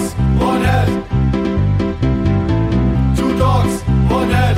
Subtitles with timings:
[0.00, 0.88] dogs, one head.
[3.16, 4.56] Two dogs, one head.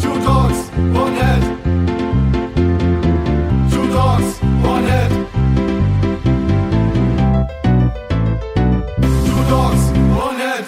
[0.00, 1.42] Two dogs, one head.
[3.70, 5.10] Two dogs, one head.
[9.24, 9.82] Two dogs,
[10.18, 10.64] one head.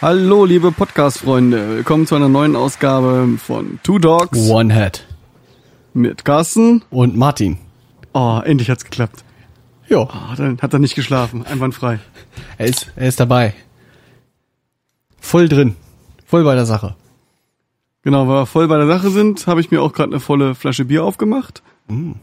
[0.00, 1.76] Hallo, liebe Podcast-Freunde.
[1.76, 5.06] Willkommen zu einer neuen Ausgabe von Two Dogs One Head.
[5.94, 6.82] mit Carsten.
[6.90, 7.58] Und Martin.
[8.12, 9.24] Oh, endlich hat's geklappt.
[9.92, 11.44] Ja, Oh, dann hat er nicht geschlafen.
[11.44, 11.98] Einwandfrei.
[12.56, 13.52] er ist, er ist dabei.
[15.20, 15.76] Voll drin.
[16.24, 16.96] Voll bei der Sache.
[18.00, 20.54] Genau, weil wir voll bei der Sache sind, habe ich mir auch gerade eine volle
[20.54, 21.62] Flasche Bier aufgemacht.
[21.88, 22.16] Und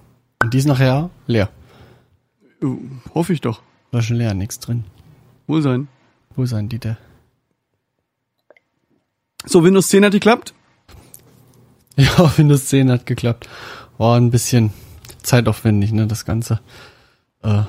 [0.52, 1.50] die ist nachher leer.
[2.64, 2.80] Uh,
[3.14, 3.62] hoffe ich doch.
[3.92, 4.86] Flasche leer, nichts drin.
[5.46, 5.88] Wohl sein.
[6.36, 6.98] Wo ist ein Dieter?
[9.46, 10.56] So, Windows 10 hat geklappt.
[11.98, 13.48] Ja, Windows 10 hat geklappt.
[14.00, 14.72] War ein bisschen
[15.22, 16.62] zeitaufwendig, ne, das Ganze.
[17.44, 17.62] Äh,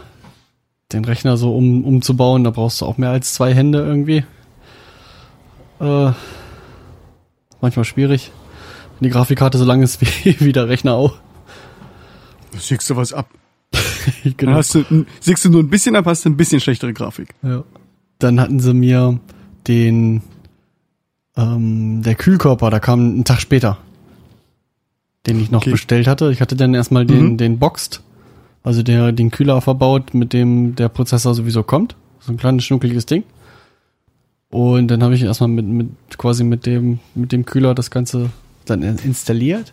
[0.92, 4.24] den Rechner so um, umzubauen, da brauchst du auch mehr als zwei Hände irgendwie.
[5.80, 6.12] Äh,
[7.60, 8.32] manchmal schwierig.
[8.98, 11.14] Wenn die Grafikkarte so lang ist wie, wie der Rechner auch.
[12.58, 13.28] Schickst du was ab.
[13.72, 14.52] Dann Genau.
[14.54, 14.84] hast du,
[15.20, 17.34] siegst du nur ein bisschen ab, hast du ein bisschen schlechtere Grafik.
[17.42, 17.62] Ja.
[18.18, 19.20] Dann hatten sie mir
[19.68, 20.22] den,
[21.36, 23.78] ähm, der Kühlkörper, da kam einen Tag später,
[25.26, 25.70] den ich noch Okay.
[25.70, 26.32] bestellt hatte.
[26.32, 27.36] Ich hatte dann erstmal den, Mhm.
[27.36, 28.00] den Boxed,
[28.62, 31.96] also der, den Kühler verbaut, mit dem der Prozessor sowieso kommt.
[32.20, 33.24] So ein kleines schnuckeliges Ding.
[34.50, 38.30] Und dann habe ich erstmal mit, mit, quasi mit dem, mit dem Kühler das Ganze
[38.66, 39.72] dann in- installiert.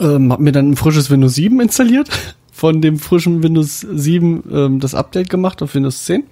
[0.00, 2.08] Ähm, hab mir dann ein frisches Windows 7 installiert.
[2.52, 6.24] Von dem frischen Windows 7 ähm, das Update gemacht auf Windows 10.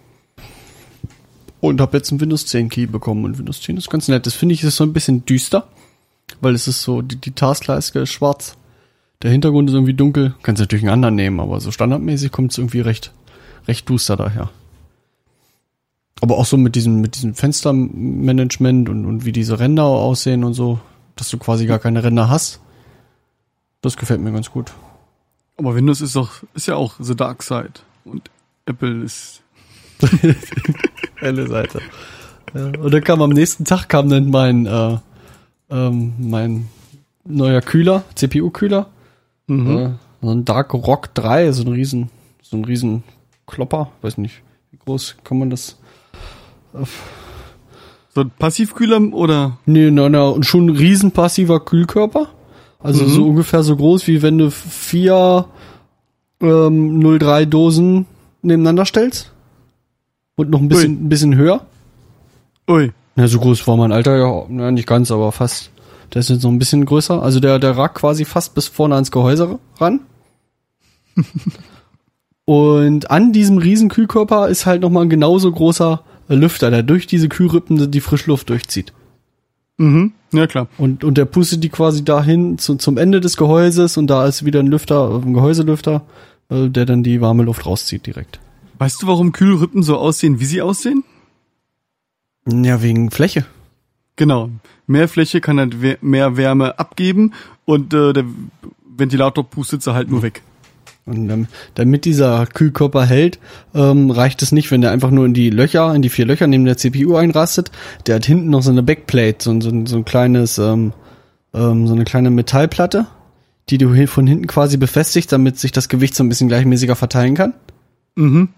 [1.61, 3.25] Und habe jetzt einen Windows 10 Key bekommen.
[3.25, 4.27] Und Windows 10 ist ganz nett.
[4.27, 5.69] Das finde ich ist so ein bisschen düster.
[6.41, 8.57] Weil es ist so, die, die Taskleiste ist schwarz.
[9.23, 10.35] Der Hintergrund ist irgendwie dunkel.
[10.43, 13.13] Kannst natürlich einen anderen nehmen, aber so standardmäßig kommt es irgendwie recht,
[13.67, 14.51] recht duster daher.
[16.21, 20.55] Aber auch so mit diesem, mit diesem Fenstermanagement und, und wie diese Ränder aussehen und
[20.55, 20.81] so,
[21.15, 22.61] dass du quasi gar keine Ränder hast.
[23.83, 24.73] Das gefällt mir ganz gut.
[25.59, 27.73] Aber Windows ist doch, ist ja auch the dark side.
[28.05, 28.31] Und
[28.67, 29.43] Apple ist,
[31.17, 31.81] Helle Seite.
[32.55, 34.99] Ja, und dann kam am nächsten Tag kam dann mein, äh,
[35.71, 36.69] ähm, mein
[37.25, 38.89] neuer Kühler, CPU-Kühler.
[39.47, 39.77] Mhm.
[39.79, 39.91] Äh,
[40.23, 42.11] so ein Dark Rock 3, so ein riesen,
[42.43, 43.03] so ein riesen
[43.47, 43.91] Klopper.
[44.03, 45.77] Weiß nicht, wie groß kann man das?
[48.15, 52.29] so ein Passivkühler oder, Nee, na, na, und schon ein riesen passiver Kühlkörper.
[52.81, 53.09] Also Mhm.
[53.11, 55.47] so ungefähr so groß, wie wenn du vier
[56.41, 58.07] ähm, 03 Dosen
[58.43, 59.33] nebeneinander stellst.
[60.37, 61.65] Und noch ein bisschen, ein bisschen höher.
[62.69, 65.71] ui, Ja, so groß war mein Alter, ja, na, nicht ganz, aber fast.
[66.15, 67.23] Der ist jetzt noch ein bisschen größer.
[67.23, 70.01] Also der, der ragt quasi fast bis vorne ans Gehäuse ran.
[72.45, 77.29] Und an diesem riesen Kühlkörper ist halt nochmal ein genauso großer Lüfter, der durch diese
[77.29, 78.93] Kühlrippen die Frischluft durchzieht.
[79.79, 80.69] mhm, ja klar.
[80.79, 84.45] Und, und der pustet die quasi dahin zu, zum Ende des Gehäuses und da ist
[84.45, 86.03] wieder ein Lüfter, ein Gehäuselüfter,
[86.49, 88.39] äh, der dann die warme Luft rauszieht direkt.
[88.79, 91.03] Weißt du, warum Kühlrippen so aussehen, wie sie aussehen?
[92.47, 93.45] Ja, wegen Fläche.
[94.17, 94.51] Genau.
[94.87, 97.33] Mehr Fläche kann halt mehr Wärme abgeben
[97.65, 98.25] und äh, der
[98.97, 100.43] Ventilator pustet sie halt nur weg.
[101.05, 103.39] Und damit dieser Kühlkörper hält,
[103.75, 106.49] ähm, reicht es nicht, wenn der einfach nur in die Löcher, in die vier Löcher
[106.49, 107.71] neben der CPU einrastet.
[108.07, 110.93] Der hat hinten noch so eine Backplate, so, ein- so, so ein kleines, ähm,
[111.55, 113.07] ähm, so eine kleine Metallplatte,
[113.71, 116.97] die du hi- von hinten quasi befestigst, damit sich das Gewicht so ein bisschen gleichmäßiger
[116.97, 117.55] verteilen kann.
[118.17, 118.49] Mhm.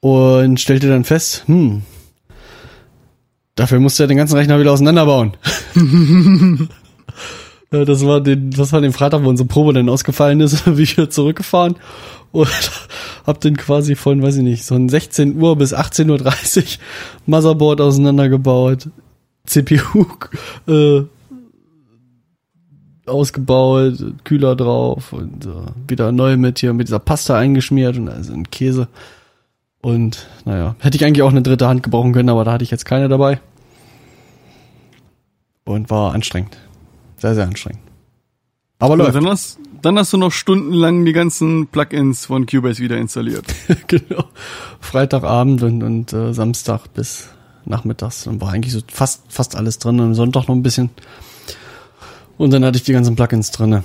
[0.00, 1.82] Und stellte dann fest, hm,
[3.58, 5.32] dafür musst du ja den ganzen Rechner wieder auseinanderbauen.
[7.70, 10.78] Ja, das war den, das war den Freitag, wo unsere Probe dann ausgefallen ist, bin
[10.78, 11.76] ich wieder zurückgefahren
[12.32, 12.48] und
[13.26, 16.64] hab den quasi von, weiß ich nicht, so ein 16 Uhr bis 18.30 Uhr
[17.26, 18.88] Motherboard auseinandergebaut,
[19.44, 20.06] CPU
[20.66, 21.02] äh,
[23.06, 25.50] ausgebaut, Kühler drauf und äh,
[25.88, 28.88] wieder neu mit hier mit dieser Pasta eingeschmiert und also ein Käse.
[29.80, 32.70] Und naja, hätte ich eigentlich auch eine dritte Hand gebrauchen können, aber da hatte ich
[32.70, 33.40] jetzt keine dabei.
[35.68, 36.56] Und war anstrengend.
[37.18, 37.82] Sehr, sehr anstrengend.
[38.78, 39.14] Aber läuft.
[39.14, 43.44] dann, hast, dann hast du noch stundenlang die ganzen Plugins von Cubase wieder installiert.
[43.86, 44.24] genau.
[44.80, 47.28] Freitagabend und, und äh, Samstag bis
[47.66, 48.24] nachmittags.
[48.24, 50.00] Dann war eigentlich so fast, fast alles drin.
[50.00, 50.88] Und am Sonntag noch ein bisschen.
[52.38, 53.84] Und dann hatte ich die ganzen Plugins drinne.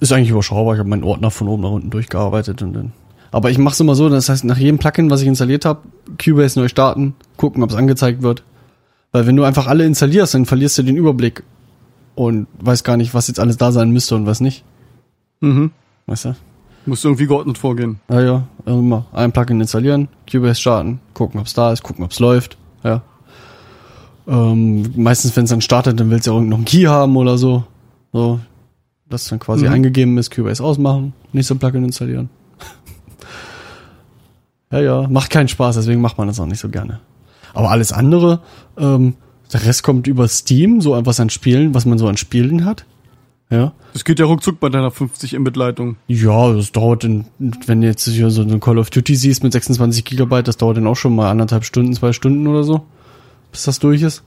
[0.00, 0.72] Ist eigentlich überschaubar.
[0.72, 2.92] Ich habe meinen Ordner von oben nach unten durchgearbeitet und dann.
[3.30, 5.82] Aber ich mache es immer so, das heißt, nach jedem Plugin, was ich installiert habe,
[6.24, 8.42] Cubase neu starten, gucken, ob es angezeigt wird.
[9.14, 11.44] Weil wenn du einfach alle installierst, dann verlierst du den Überblick
[12.16, 14.64] und weißt gar nicht, was jetzt alles da sein müsste und was nicht.
[15.40, 15.70] Mhm.
[16.06, 16.36] Weißt du?
[16.84, 18.00] Musst du irgendwie geordnet vorgehen.
[18.10, 22.10] Ja, ja, immer ein Plugin installieren, Cubase starten, gucken, ob es da ist, gucken, ob
[22.10, 22.58] es läuft.
[22.82, 23.02] Ja.
[24.26, 27.38] Ähm, meistens, wenn es dann startet, dann willst du ja irgendeinen noch Key haben oder
[27.38, 27.62] so.
[28.12, 28.40] So,
[29.08, 29.72] das dann quasi Mhm.
[29.74, 32.30] eingegeben ist, Cubase ausmachen, nächste Plugin installieren.
[34.72, 36.98] ja, ja, macht keinen Spaß, deswegen macht man das auch nicht so gerne.
[37.54, 38.40] Aber alles andere,
[38.76, 39.14] ähm,
[39.52, 42.84] der Rest kommt über Steam, so was an Spielen, was man so an Spielen hat.
[43.50, 43.72] Ja.
[43.92, 45.96] Das geht ja ruckzuck bei deiner 50 Mbit-Leitung.
[46.08, 49.52] Ja, das dauert, in, wenn du jetzt hier so ein Call of Duty siehst mit
[49.52, 52.82] 26 Gigabyte, das dauert dann auch schon mal anderthalb Stunden, zwei Stunden oder so,
[53.52, 54.24] bis das durch ist.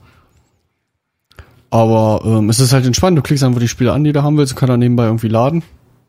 [1.70, 4.38] Aber ähm, es ist halt entspannt, du klickst einfach die Spiele an, die du haben
[4.38, 5.62] willst, und kann dann nebenbei irgendwie laden.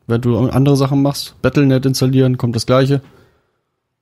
[0.06, 3.02] Wenn du andere Sachen machst, Battlenet installieren, kommt das gleiche.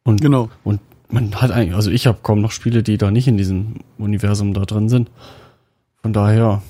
[0.05, 0.49] Und, Genau.
[0.63, 3.77] und man hat eigentlich, also ich habe kaum noch Spiele, die da nicht in diesem
[3.99, 5.11] Universum da drin sind.
[6.03, 6.63] Von daher,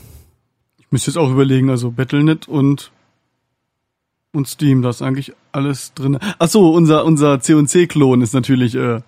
[0.79, 2.90] Ich müsste jetzt auch überlegen, also Battlenet und
[4.32, 6.19] und Steam, da ist eigentlich alles drin.
[6.38, 9.00] Ach so, unser unser C&C-Klon ist natürlich äh,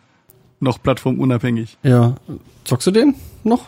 [0.61, 1.77] noch plattformunabhängig.
[1.83, 2.15] ja,
[2.65, 3.67] zockst du den noch?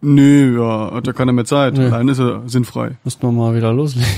[0.00, 1.74] Nö, ja, hat ja keiner mehr Zeit.
[1.74, 1.86] Nee.
[1.86, 2.96] Allein ist er sinnfrei.
[3.02, 4.08] Müssten wir mal wieder loslegen.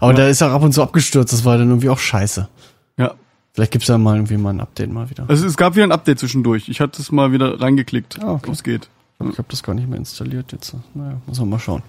[0.00, 0.16] Aber Ja.
[0.16, 2.48] der ist auch ab und zu abgestürzt, das war dann irgendwie auch scheiße.
[2.96, 3.14] Ja.
[3.52, 5.24] Vielleicht gibt's da mal irgendwie mal ein Update mal wieder.
[5.28, 6.68] Also es gab wieder ein Update zwischendurch.
[6.68, 8.50] Ich hatte es mal wieder reingeklickt, Ah, okay.
[8.50, 8.88] es geht.
[9.30, 10.74] Ich habe das gar nicht mehr installiert jetzt.
[10.94, 11.82] Naja, muss man mal schauen.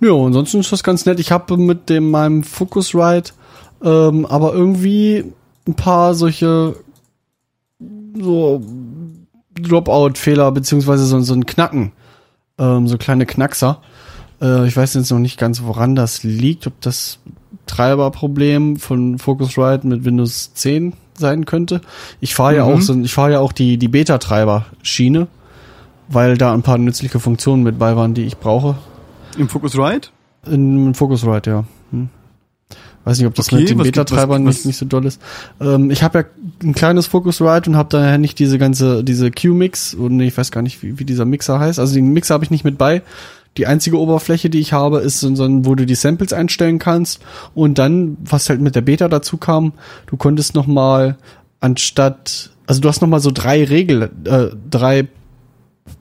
[0.00, 1.18] Ja, ansonsten ist das ganz nett.
[1.18, 3.32] Ich habe mit dem meinem Focusrite
[3.82, 5.32] ähm, aber irgendwie
[5.66, 6.76] ein paar solche
[8.20, 8.62] so
[9.58, 11.92] Dropout-Fehler beziehungsweise so, so ein Knacken,
[12.58, 13.80] ähm, so kleine Knackser.
[14.42, 17.18] Äh, ich weiß jetzt noch nicht ganz, woran das liegt, ob das
[17.66, 21.80] Treiberproblem von Focusrite mit Windows 10 sein könnte.
[22.20, 22.72] Ich fahre ja Mhm.
[22.74, 25.26] auch so, ich fahre ja auch die die Beta-Treiber-Schiene,
[26.08, 28.76] weil da ein paar nützliche Funktionen mit bei waren, die ich brauche.
[29.38, 30.10] Im Focusrite?
[30.46, 31.64] In Focusrite, ja.
[31.90, 32.08] Hm.
[33.04, 35.20] Weiß nicht, ob das Okay, mit den Beta-Treibern nicht, nicht so doll ist.
[35.60, 36.24] Ähm, ich habe ja
[36.62, 40.50] ein kleines Focusrite und habe daher nicht diese ganze, diese Q-Mix und nee, ich weiß
[40.50, 41.78] gar nicht, wie, wie dieser Mixer heißt.
[41.78, 43.02] Also den Mixer habe ich nicht mit bei.
[43.56, 45.34] Die einzige Oberfläche, die ich habe, ist so
[45.64, 47.20] wo du die Samples einstellen kannst.
[47.54, 49.72] Und dann, was halt mit der Beta dazu kam,
[50.06, 51.16] du konntest noch mal
[51.60, 55.08] anstatt, also du hast noch mal so drei Regel, äh, drei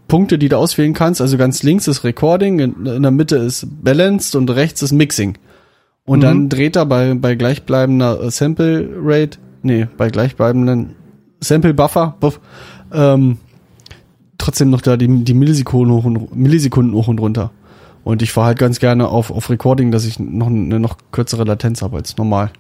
[0.08, 1.22] Punkte, die du auswählen kannst.
[1.22, 5.38] Also ganz links ist Recording, in, in der Mitte ist Balanced und rechts ist Mixing.
[6.06, 6.24] Und Mhm.
[6.24, 10.96] dann dreht er bei, bei gleichbleibender äh, Sample Rate, nee, bei gleichbleibenden
[11.40, 12.40] Sample Buffer, buff,
[12.94, 13.38] ähm,
[14.44, 17.52] trotzdem noch da die, die Millisekunden hoch und, Millisekunden hoch und runter.
[18.04, 21.46] Und ich fahre halt ganz gerne auf, auf Recording, dass ich noch eine noch kürzere
[21.46, 22.52] Latenz habe als normal.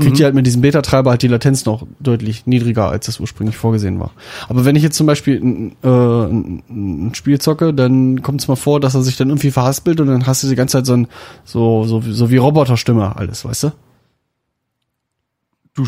[0.00, 3.56] Kriegt ihr halt mit diesem Beta-Treiber halt die Latenz noch deutlich niedriger, als das ursprünglich
[3.56, 4.10] vorgesehen war.
[4.48, 8.56] Aber wenn ich jetzt zum Beispiel ein, äh, ein, Spiel zocke, dann kommt es mal
[8.56, 10.94] vor, dass er sich dann irgendwie verhaspelt und dann hast du die ganze Zeit so
[10.94, 11.08] ein,
[11.44, 13.72] so, so, so wie Roboterstimme alles, weißt du?
[15.74, 15.84] Du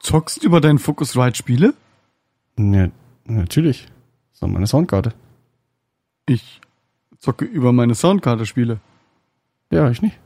[0.00, 1.74] zockst über deinen Focusrite Spiele?
[2.58, 2.88] Ja,
[3.24, 3.86] natürlich.
[4.34, 5.14] Das ist meine Soundkarte.
[6.26, 6.60] Ich
[7.18, 8.80] zocke über meine Soundkarte Spiele.
[9.70, 10.18] Ja, ich nicht.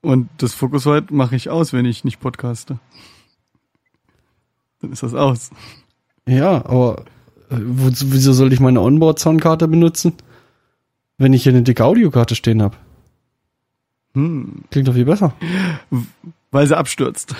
[0.00, 2.78] Und das Focusrite mache ich aus, wenn ich nicht podcaste.
[4.80, 5.50] Dann ist das aus.
[6.26, 7.04] Ja, aber
[7.50, 10.12] äh, wo, wieso soll ich meine Onboard-Soundkarte benutzen,
[11.16, 12.76] wenn ich hier eine dicke Audiokarte stehen habe?
[14.18, 14.64] Hm.
[14.72, 15.32] Klingt doch viel besser.
[16.50, 17.36] Weil sie abstürzt.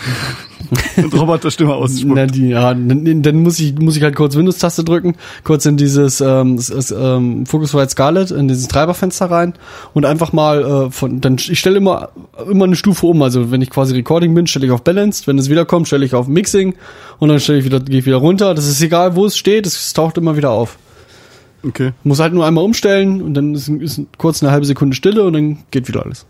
[0.96, 2.34] Und Roboterstimme Na, ausspuckt.
[2.34, 6.20] die, ja, dann, dann muss ich muss ich halt kurz Windows-Taste drücken, kurz in dieses
[6.20, 9.54] ähm, das, das, ähm, Focusrite Scarlett in dieses Treiberfenster rein
[9.94, 12.10] und einfach mal äh, von dann ich stelle immer
[12.48, 15.38] immer eine Stufe um, also wenn ich quasi Recording bin, stelle ich auf Balanced, wenn
[15.38, 16.74] es wiederkommt, stelle ich auf Mixing
[17.18, 18.54] und dann stelle ich wieder gehe ich wieder runter.
[18.54, 20.78] Das ist egal, wo es steht, es taucht immer wieder auf.
[21.66, 21.92] Okay.
[22.04, 25.32] Muss halt nur einmal umstellen und dann ist, ist kurz eine halbe Sekunde Stille und
[25.32, 26.26] dann geht wieder alles.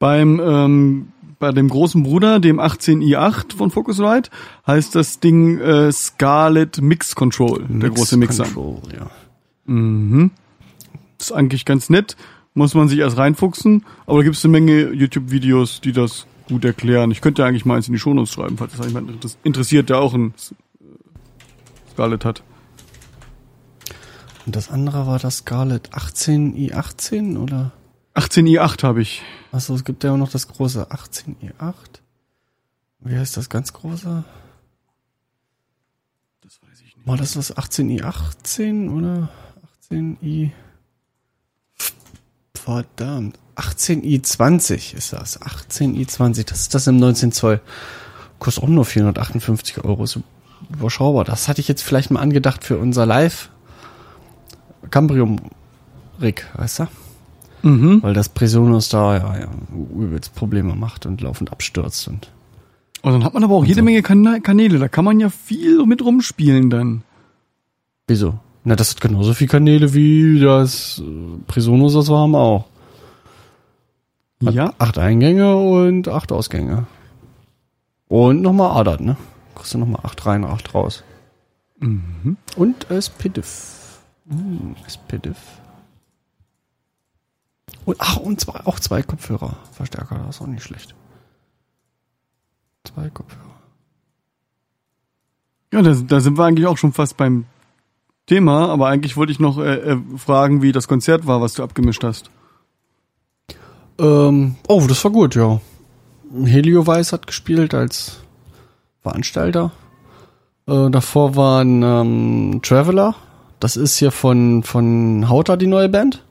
[0.00, 4.30] Beim ähm, bei dem großen Bruder, dem 18i8 von Focusrite,
[4.66, 8.44] heißt das Ding äh, Scarlett Mix Control, der Mix große Mixer.
[8.44, 9.10] Control, ja.
[9.66, 10.32] Mhm.
[11.18, 12.16] ist eigentlich ganz nett,
[12.54, 16.64] muss man sich erst reinfuchsen, aber da gibt es eine Menge YouTube-Videos, die das gut
[16.64, 17.10] erklären.
[17.10, 19.88] Ich könnte ja eigentlich mal eins in die Shownotes schreiben, falls das jemand inter- interessiert,
[19.88, 20.34] der auch ein
[20.80, 22.42] äh, Scarlett hat.
[24.46, 27.72] Und das andere war das Scarlett 18i18 oder?
[28.20, 29.22] 18i8 habe ich.
[29.50, 31.74] Achso, es gibt ja auch noch das große 18i8.
[33.00, 34.24] Wie heißt das ganz große?
[36.42, 37.06] Das weiß ich nicht.
[37.06, 39.30] War das das 18i18 oder
[39.90, 40.50] 18i?
[42.54, 43.38] Verdammt.
[43.56, 45.40] 18i20 ist das.
[45.40, 46.46] 18i20.
[46.46, 47.60] Das ist das im 19 Zoll.
[48.38, 50.04] Kostet auch nur 458 Euro.
[50.04, 50.20] Ist
[50.68, 51.24] überschaubar.
[51.24, 53.48] Das hatte ich jetzt vielleicht mal angedacht für unser Live
[54.90, 55.38] Cambrium
[56.20, 56.86] Rig, weißt du?
[57.62, 58.02] Mhm.
[58.02, 59.48] Weil das Presonus da ja, ja
[59.94, 62.30] übelst Probleme macht und laufend abstürzt und
[63.02, 64.78] Und dann hat man aber auch jede Menge Kana Kanäle.
[64.78, 67.02] Da kann man ja viel mit rumspielen dann.
[68.06, 68.38] Wieso?
[68.64, 72.66] Na, das hat genauso viele Kanäle wie das äh, Presonus, das wir haben auch.
[74.44, 74.74] Hat Ja.
[74.78, 76.86] Acht Eingänge und acht Ausgänge.
[78.08, 79.16] Und nochmal ADAT, ne?
[79.54, 81.04] Kriegst du nochmal acht rein, acht raus.
[81.78, 82.36] Mhm.
[82.56, 84.00] Und SPDIF.
[84.28, 85.36] Hm, SPDIF.
[87.84, 89.56] Und, ach, und zwei, auch zwei Kopfhörer.
[89.72, 90.94] Verstärker, das ist auch nicht schlecht.
[92.84, 93.44] Zwei Kopfhörer.
[95.72, 97.46] Ja, da, da sind wir eigentlich auch schon fast beim
[98.26, 98.68] Thema.
[98.68, 102.04] Aber eigentlich wollte ich noch äh, äh, fragen, wie das Konzert war, was du abgemischt
[102.04, 102.30] hast.
[103.98, 105.60] Ähm, oh, das war gut, ja.
[106.44, 108.20] Helio Weiß hat gespielt als
[109.02, 109.72] Veranstalter.
[110.66, 113.14] Äh, davor waren ähm, Traveler.
[113.58, 116.22] Das ist hier von, von Hauter die neue Band.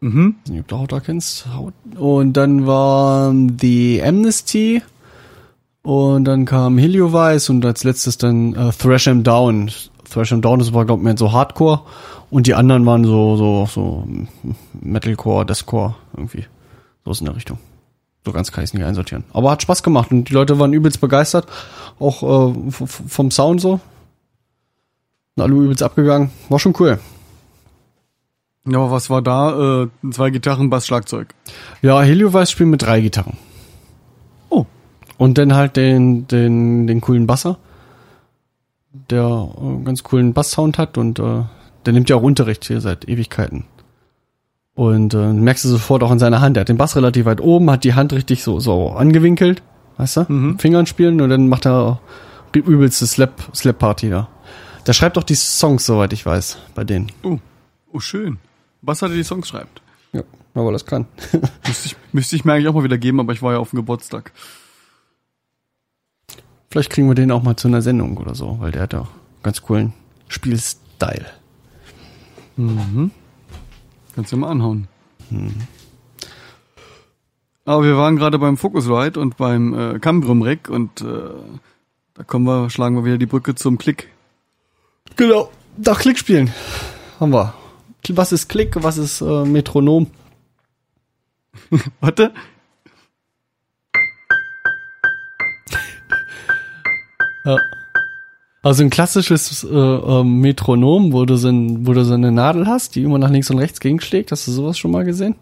[0.00, 0.36] Mhm.
[0.60, 1.46] Ob du Hauter kennst.
[1.54, 4.82] Haut- Und dann war The Amnesty.
[5.82, 9.70] Und dann kam Helio Weiß und als letztes dann äh, Thrash 'em Down.
[10.10, 11.80] Thrash 'em Down, das war, glaube ich, mehr so Hardcore.
[12.30, 14.06] Und die anderen waren so, so, so
[14.80, 16.44] Metalcore, Deathcore irgendwie.
[17.04, 17.58] So ist in der Richtung.
[18.26, 19.24] So ganz kann ich es nicht einsortieren.
[19.32, 21.46] Aber hat Spaß gemacht und die Leute waren übelst begeistert.
[21.98, 23.80] Auch äh, vom Sound so.
[25.36, 26.30] Sind alle übelst abgegangen.
[26.50, 26.98] War schon cool.
[28.68, 29.84] Ja, aber was war da?
[29.84, 31.34] Äh, zwei Gitarren, Bass, Schlagzeug.
[31.80, 33.36] Ja, Helio Weiß spielt mit drei Gitarren.
[34.50, 34.66] Oh.
[35.16, 37.58] Und dann halt den, den, den coolen Basser,
[39.10, 41.42] der äh, einen ganz coolen Basssound hat und äh,
[41.86, 43.64] der nimmt ja auch Unterricht hier seit Ewigkeiten.
[44.74, 46.56] Und äh, merkst du sofort auch in seiner Hand.
[46.56, 49.62] Er hat den Bass relativ weit oben, hat die Hand richtig so, so angewinkelt,
[49.96, 50.24] weißt du?
[50.28, 50.58] Mhm.
[50.58, 52.00] Fingern spielen und dann macht er
[52.54, 54.28] die übelste Slap, Slap-Party da.
[54.86, 57.10] Der schreibt auch die Songs, soweit ich weiß, bei denen.
[57.22, 57.38] Oh,
[57.92, 58.38] oh schön.
[58.82, 59.82] Was hat er die Songs schreibt?
[60.12, 60.22] Ja,
[60.54, 61.06] aber das kann.
[61.66, 63.70] Müsste ich, müsste ich mir eigentlich auch mal wieder geben, aber ich war ja auf
[63.70, 64.32] dem Geburtstag.
[66.70, 69.00] Vielleicht kriegen wir den auch mal zu einer Sendung oder so, weil der hat ja
[69.00, 69.10] auch
[69.42, 69.92] ganz coolen
[70.28, 71.26] Spielstyle.
[74.14, 74.88] Kannst du mal anhauen.
[77.64, 81.30] Aber wir waren gerade beim Focusrite und beim äh, Cambrium Rec und äh,
[82.14, 84.08] da kommen wir, schlagen wir wieder die Brücke zum Klick.
[85.16, 85.50] Genau.
[85.76, 86.52] Da Klick spielen.
[87.20, 87.54] Haben wir.
[88.16, 90.08] Was ist Klick, was ist äh, Metronom?
[92.00, 92.32] Warte.
[97.44, 97.58] Ja.
[98.62, 102.66] Also ein klassisches äh, ähm, Metronom, wo du, so ein, wo du so eine Nadel
[102.66, 104.32] hast, die immer nach links und rechts gegenschlägt.
[104.32, 105.36] Hast du sowas schon mal gesehen?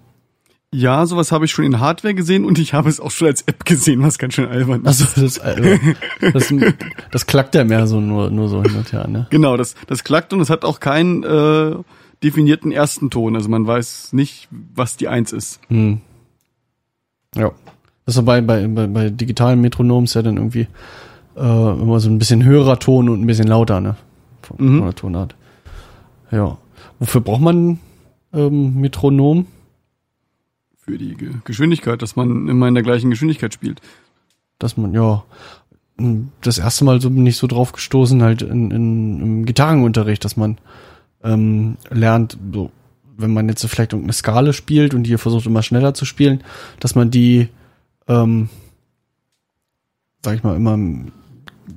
[0.72, 3.42] Ja, sowas habe ich schon in Hardware gesehen und ich habe es auch schon als
[3.42, 5.16] App gesehen, was ganz schön albern ist.
[5.16, 5.78] Also das, äh,
[6.32, 6.52] das,
[7.10, 9.26] das klackt ja mehr so nur, nur so hin und her, ne?
[9.30, 11.76] Genau, das, das klackt und es hat auch keinen äh,
[12.26, 13.34] definierten ersten Ton.
[13.36, 15.60] Also man weiß nicht, was die Eins ist.
[15.68, 16.00] Hm.
[17.34, 17.52] Ja.
[18.04, 20.68] Das ist bei, bei, bei, bei digitalen Metronoms ja dann irgendwie
[21.36, 23.96] äh, immer so ein bisschen höherer Ton und ein bisschen lauter, ne?
[24.42, 24.76] Von, Mhm.
[24.78, 25.34] von der Tonart.
[26.30, 26.58] Ja.
[26.98, 27.80] Wofür braucht man
[28.32, 29.46] ähm, Metronom?
[30.78, 33.80] Für die Ge Geschwindigkeit, dass man immer in der gleichen Geschwindigkeit spielt.
[34.58, 35.24] Dass man, ja,
[36.42, 40.36] das erste Mal so bin ich so drauf gestoßen, halt in, in, im Gitarrenunterricht, dass
[40.36, 40.58] man
[41.24, 42.70] ähm, lernt, so,
[43.16, 46.42] wenn man jetzt so vielleicht irgendeine Skala spielt und die versucht immer schneller zu spielen,
[46.80, 47.48] dass man die,
[48.08, 48.48] ähm,
[50.22, 51.12] sag ich mal, immer im-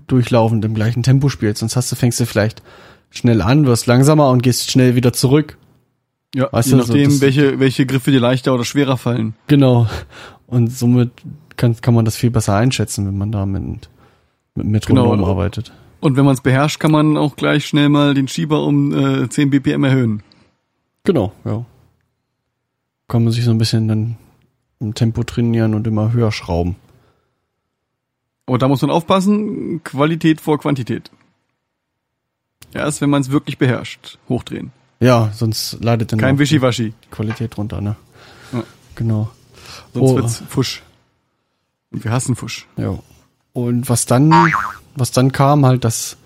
[0.07, 1.57] durchlaufend im gleichen Tempo spielt.
[1.57, 2.61] Sonst hast du, fängst du vielleicht
[3.09, 5.57] schnell an, wirst langsamer und gehst schnell wieder zurück.
[6.35, 9.33] Ja, Weißt je du, so nachdem, das- welche, welche Griffe dir leichter oder schwerer fallen.
[9.47, 9.87] Genau.
[10.45, 11.11] Und somit
[11.57, 13.89] kann, kann man das viel besser einschätzen, wenn man da mit,
[14.55, 15.27] mit Metronom Genau.
[15.27, 15.71] arbeitet.
[16.01, 19.29] Und wenn man es beherrscht, kann man auch gleich schnell mal den Schieber um äh,
[19.29, 20.23] 10 BPM erhöhen.
[21.03, 21.65] Genau, ja.
[23.07, 24.17] Kann man sich so ein bisschen dann
[24.79, 26.75] im Tempo trainieren und immer höher schrauben.
[28.45, 31.11] Aber da muss man aufpassen, Qualität vor Quantität.
[32.73, 34.71] Erst wenn man es wirklich beherrscht, hochdrehen.
[34.99, 37.95] Ja, sonst leidet dann Kein Wischiwaschi, Qualität runter, ne?
[38.51, 38.63] Ja.
[38.95, 39.29] Genau.
[39.93, 40.15] sonst Oh.
[40.15, 40.83] wird's Fusch.
[41.91, 42.67] Und wir hassen Fusch.
[42.77, 42.99] Ja.
[43.53, 44.31] Und was dann,
[44.99, 46.17] was dann kam, halt das,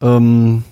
[0.00, 0.64] ähm,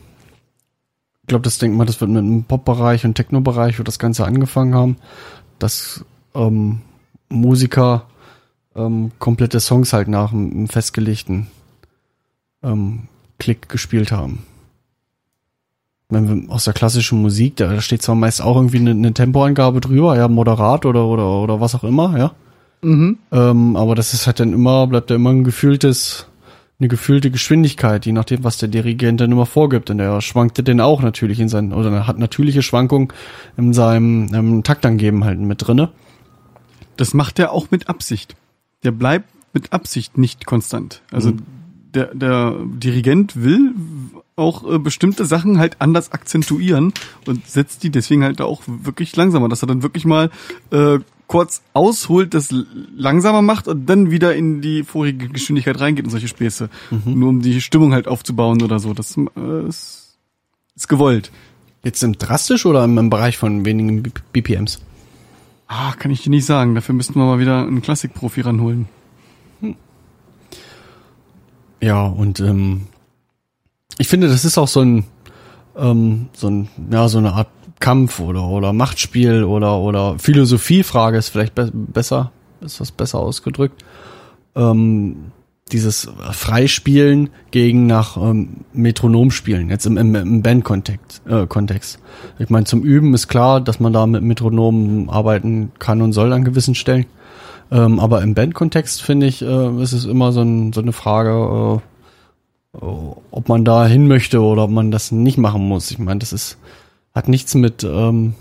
[1.23, 4.25] ich glaube, das denkt man, das wird mit dem Pop-Bereich und Techno-Bereich, wo das Ganze
[4.25, 4.97] angefangen haben,
[5.59, 6.81] dass ähm,
[7.29, 8.07] Musiker
[8.76, 11.47] ähm, komplette Songs halt nach einem festgelegten
[12.62, 14.45] ähm, Klick gespielt haben.
[16.09, 19.14] Wenn wir aus der klassischen Musik, da, da steht zwar meist auch irgendwie eine, eine
[19.14, 22.33] Tempoangabe drüber, ja, moderat oder, oder, oder was auch immer, ja.
[22.83, 23.19] Mhm.
[23.33, 26.26] Ähm, aber das ist halt dann immer, bleibt ja immer ein gefühltes,
[26.81, 29.90] eine gefühlte Geschwindigkeit, je nachdem, was der Dirigent dann immer vorgibt.
[29.90, 33.09] Und der schwankte denn auch natürlich in seinen, oder hat natürliche Schwankungen
[33.57, 35.90] in seinem ähm, Taktangeben halt mit drinne.
[36.97, 38.37] Das macht er auch mit Absicht.
[38.83, 41.02] Der bleibt mit Absicht nicht konstant.
[41.12, 41.43] Also Mhm.
[41.95, 43.73] der, der Dirigent will
[44.37, 46.93] auch äh, bestimmte Sachen halt anders akzentuieren
[47.26, 50.31] und setzt die deswegen halt auch wirklich langsamer, dass er dann wirklich mal
[50.73, 52.54] äh, kurz ausholt, das
[52.97, 56.69] langsamer macht und dann wieder in die vorige Geschwindigkeit reingeht und solche Späße.
[57.04, 58.95] Nur um die Stimmung halt aufzubauen oder so.
[58.95, 60.16] Das äh, ist,
[60.76, 61.31] ist gewollt.
[61.83, 64.02] Jetzt im drastisch oder im, im Bereich von wenigen
[64.33, 64.81] BPMs?
[65.66, 66.75] Ah, kann ich dir nicht sagen.
[66.75, 68.88] Dafür müssten wir mal wieder einen Klassikprofi ranholen.
[71.81, 72.87] Ja, und ähm,
[73.99, 75.04] ich finde, das ist auch so ein,
[75.76, 77.49] ähm, so ein, ja, so eine Art
[77.81, 83.85] Kampf oder oder Machtspiel oder oder Philosophiefrage ist vielleicht be besser, ist was besser ausgedrückt.
[84.54, 85.33] Ähm,
[85.73, 91.23] dieses Freispielen gegen nach ähm, Metronom spielen, jetzt im, im, im Band-Kontext.
[91.26, 91.99] Äh, Kontext.
[92.38, 96.33] Ich meine, zum Üben ist klar, dass man da mit Metronomen arbeiten kann und soll
[96.33, 97.07] an gewissen Stellen.
[97.71, 101.81] Ähm, aber im Band-Kontext finde ich, äh, ist es immer so, ein, so eine Frage,
[101.81, 102.76] äh,
[103.31, 105.90] ob man da hin möchte oder ob man das nicht machen muss.
[105.90, 106.59] Ich meine, das ist,
[107.14, 108.35] hat nichts mit, ähm,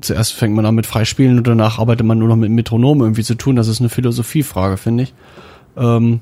[0.00, 3.22] zuerst fängt man an mit Freispielen und danach arbeitet man nur noch mit Metronom irgendwie
[3.22, 3.56] zu tun.
[3.56, 5.14] Das ist eine Philosophiefrage, finde ich.
[5.76, 6.20] Ähm,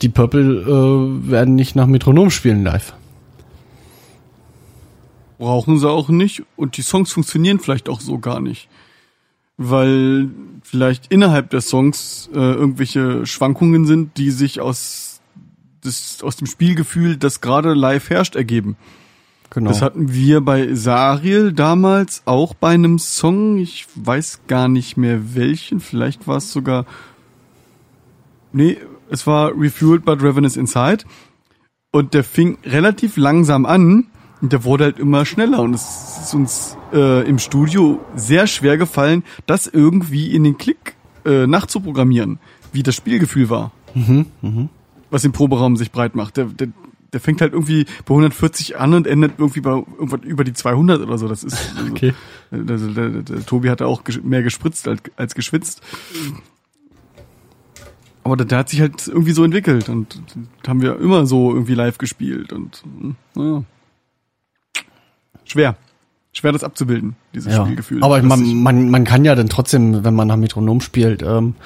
[0.00, 2.94] die Purple äh, werden nicht nach Metronom spielen live.
[5.38, 8.68] brauchen sie auch nicht und die Songs funktionieren vielleicht auch so gar nicht.
[9.56, 10.30] Weil
[10.62, 15.20] vielleicht innerhalb der Songs äh, irgendwelche Schwankungen sind, die sich aus,
[15.84, 18.76] des, aus dem Spielgefühl, das gerade live herrscht, ergeben.
[19.54, 19.68] Genau.
[19.68, 23.58] Das hatten wir bei Sariel damals auch bei einem Song.
[23.58, 25.80] Ich weiß gar nicht mehr welchen.
[25.80, 26.86] Vielleicht war es sogar.
[28.52, 28.78] Nee,
[29.10, 31.04] es war Refueled but Ravenous Inside.
[31.90, 34.06] Und der fing relativ langsam an.
[34.40, 35.60] Und der wurde halt immer schneller.
[35.60, 40.96] Und es ist uns äh, im Studio sehr schwer gefallen, das irgendwie in den Klick
[41.26, 42.38] äh, nachzuprogrammieren,
[42.72, 43.70] wie das Spielgefühl war
[45.12, 46.38] was im Proberaum sich breit macht.
[46.38, 46.68] Der, der,
[47.12, 51.00] der fängt halt irgendwie bei 140 an und endet irgendwie bei irgendwann über die 200
[51.00, 51.28] oder so.
[51.28, 52.14] Das ist Okay.
[52.50, 55.82] Also, der, der, der, Tobi hatte auch mehr gespritzt als, als geschwitzt.
[58.24, 60.20] Aber der, der hat sich halt irgendwie so entwickelt und
[60.66, 62.82] haben wir immer so irgendwie live gespielt und
[63.34, 63.64] ja.
[65.44, 65.76] schwer.
[66.34, 67.62] Schwer das abzubilden, dieses ja.
[67.62, 68.02] Spielgefühl.
[68.02, 71.56] Aber man, man, man kann ja dann trotzdem, wenn man nach Metronom spielt, ähm,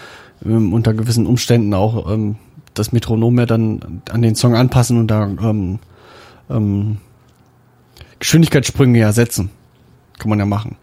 [0.44, 2.36] ähm, unter gewissen Umständen auch ähm,
[2.78, 5.78] das Metronom ja dann an den Song anpassen und da ähm,
[6.50, 6.98] ähm,
[8.18, 9.50] Geschwindigkeitssprünge ja setzen.
[10.18, 10.76] Kann man ja machen.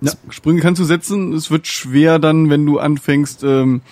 [0.00, 1.32] Ja, Sprünge kannst du setzen.
[1.32, 3.82] Es wird schwer dann, wenn du anfängst, ähm,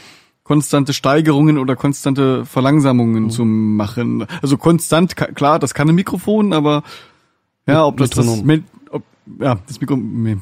[0.43, 2.47] konstante Steigerungen oder konstante Mhm.
[2.47, 4.27] Verlangsamungen zu machen.
[4.43, 6.83] Also konstant, klar, das kann ein Mikrofon, aber
[7.67, 8.27] ja, ob das das,
[8.91, 9.03] ob,
[9.41, 10.37] ja, das Mikro, bäh,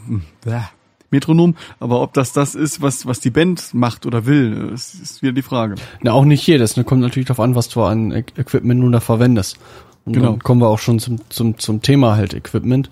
[1.12, 5.22] Metronom, aber ob das das ist, was, was die Band macht oder will, ist, ist
[5.22, 5.76] wieder die Frage.
[6.02, 6.76] Na, auch nicht jedes.
[6.76, 6.84] Ne?
[6.84, 9.58] Kommt natürlich darauf an, was du an Equipment nun da verwendest.
[10.04, 10.30] Und Genau.
[10.30, 12.90] dann kommen wir auch schon zum, zum, zum Thema halt Equipment.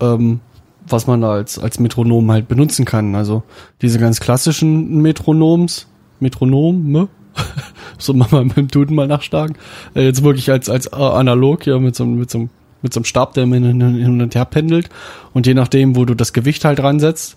[0.00, 0.40] Ähm,
[0.86, 3.14] was man da als, als Metronom halt benutzen kann.
[3.14, 3.42] Also
[3.80, 5.86] diese ganz klassischen Metronoms,
[6.20, 7.08] Metronome,
[7.98, 9.56] so mal dem Duden mal nachschlagen.
[9.94, 12.50] Äh, jetzt wirklich als, als äh, analog, ja, mit so, mit so, einem-
[12.84, 14.90] mit so einem Stab, der hin, und her pendelt.
[15.32, 17.36] Und je nachdem, wo du das Gewicht halt ransetzt,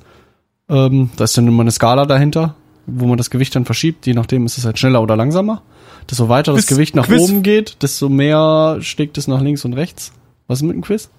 [0.70, 2.56] ähm, da ist dann immer eine Skala dahinter,
[2.86, 4.06] wo man das Gewicht dann verschiebt.
[4.06, 5.64] Je nachdem ist es halt schneller oder langsamer.
[6.12, 9.64] Desto weiter das Quiz- Gewicht nach Quiz- oben geht, desto mehr schlägt es nach links
[9.66, 10.12] und rechts.
[10.48, 11.10] Was ist mit dem Quiz?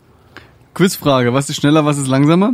[0.75, 2.53] Quizfrage, was ist schneller, was ist langsamer?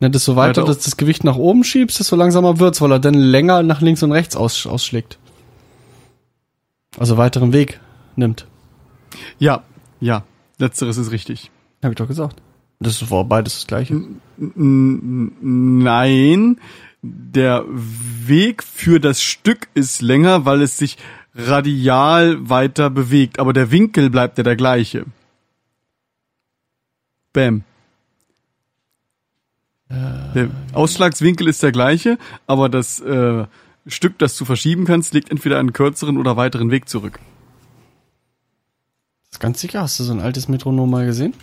[0.00, 2.98] Ne, desto weiter Weiter das, das Gewicht nach oben schiebst, desto langsamer wird's, weil er
[2.98, 5.18] dann länger nach links und rechts aus, ausschlägt.
[6.98, 7.80] Also weiteren Weg
[8.16, 8.46] nimmt.
[9.38, 9.62] Ja,
[10.04, 10.22] ja,
[10.58, 11.50] letzteres ist richtig.
[11.82, 12.42] Hab ich doch gesagt.
[12.78, 14.02] Das war beides das gleiche.
[14.36, 15.40] Nein,
[17.00, 20.98] der Weg für das Stück ist länger, weil es sich
[21.34, 25.06] radial weiter bewegt, aber der Winkel bleibt ja der gleiche.
[27.32, 27.64] Bam.
[29.88, 33.46] Der Ausschlagswinkel ist der gleiche, aber das äh,
[33.86, 37.20] Stück, das du verschieben kannst, legt entweder einen kürzeren oder weiteren Weg zurück.
[39.34, 39.80] Ist ganz sicher.
[39.80, 41.34] Hast du so ein altes Metronom mal gesehen?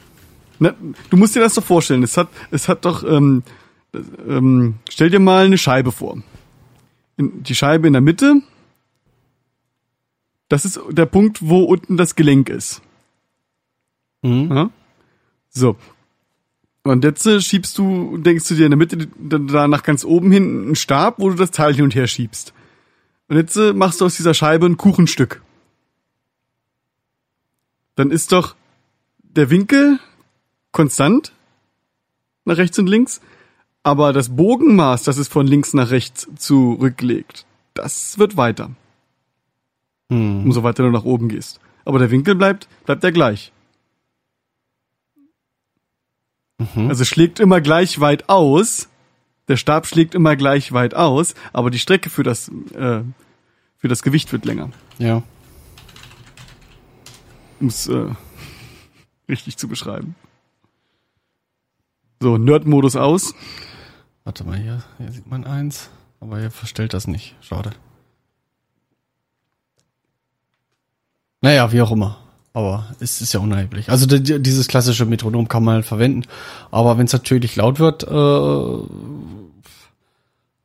[0.59, 0.73] Na,
[1.09, 2.03] du musst dir das doch vorstellen.
[2.03, 3.43] Es hat, es hat doch, ähm,
[3.93, 6.17] ähm, stell dir mal eine Scheibe vor.
[7.17, 8.41] In, die Scheibe in der Mitte.
[10.47, 12.81] Das ist der Punkt, wo unten das Gelenk ist.
[14.21, 14.51] Mhm.
[14.51, 14.69] Ja?
[15.49, 15.75] So.
[16.83, 20.05] Und jetzt äh, schiebst du, denkst du dir in der Mitte da, da nach ganz
[20.05, 22.53] oben hin einen Stab, wo du das Teil hin und her schiebst.
[23.27, 25.41] Und jetzt äh, machst du aus dieser Scheibe ein Kuchenstück.
[28.01, 28.55] Dann ist doch
[29.19, 29.99] der Winkel
[30.71, 31.33] konstant
[32.45, 33.21] nach rechts und links,
[33.83, 38.71] aber das Bogenmaß, das es von links nach rechts zurücklegt, das wird weiter,
[40.09, 40.45] Hm.
[40.45, 41.59] umso weiter du nach oben gehst.
[41.85, 43.51] Aber der Winkel bleibt, bleibt der gleich.
[46.57, 46.89] Mhm.
[46.89, 48.89] Also schlägt immer gleich weit aus.
[49.47, 53.03] Der Stab schlägt immer gleich weit aus, aber die Strecke für das, äh,
[53.77, 54.71] für das Gewicht wird länger.
[54.97, 55.21] Ja.
[57.61, 58.07] Um es äh,
[59.29, 60.15] richtig zu beschreiben.
[62.19, 63.33] So, Nerd-Modus aus.
[64.23, 65.89] Warte mal, hier, hier sieht man eins.
[66.19, 67.35] Aber hier verstellt das nicht.
[67.41, 67.71] Schade.
[71.41, 72.17] Naja, wie auch immer.
[72.53, 73.89] Aber es ist ja unerheblich.
[73.89, 76.27] Also die- die- dieses klassische Metronom kann man verwenden.
[76.69, 79.40] Aber wenn es natürlich laut wird, äh,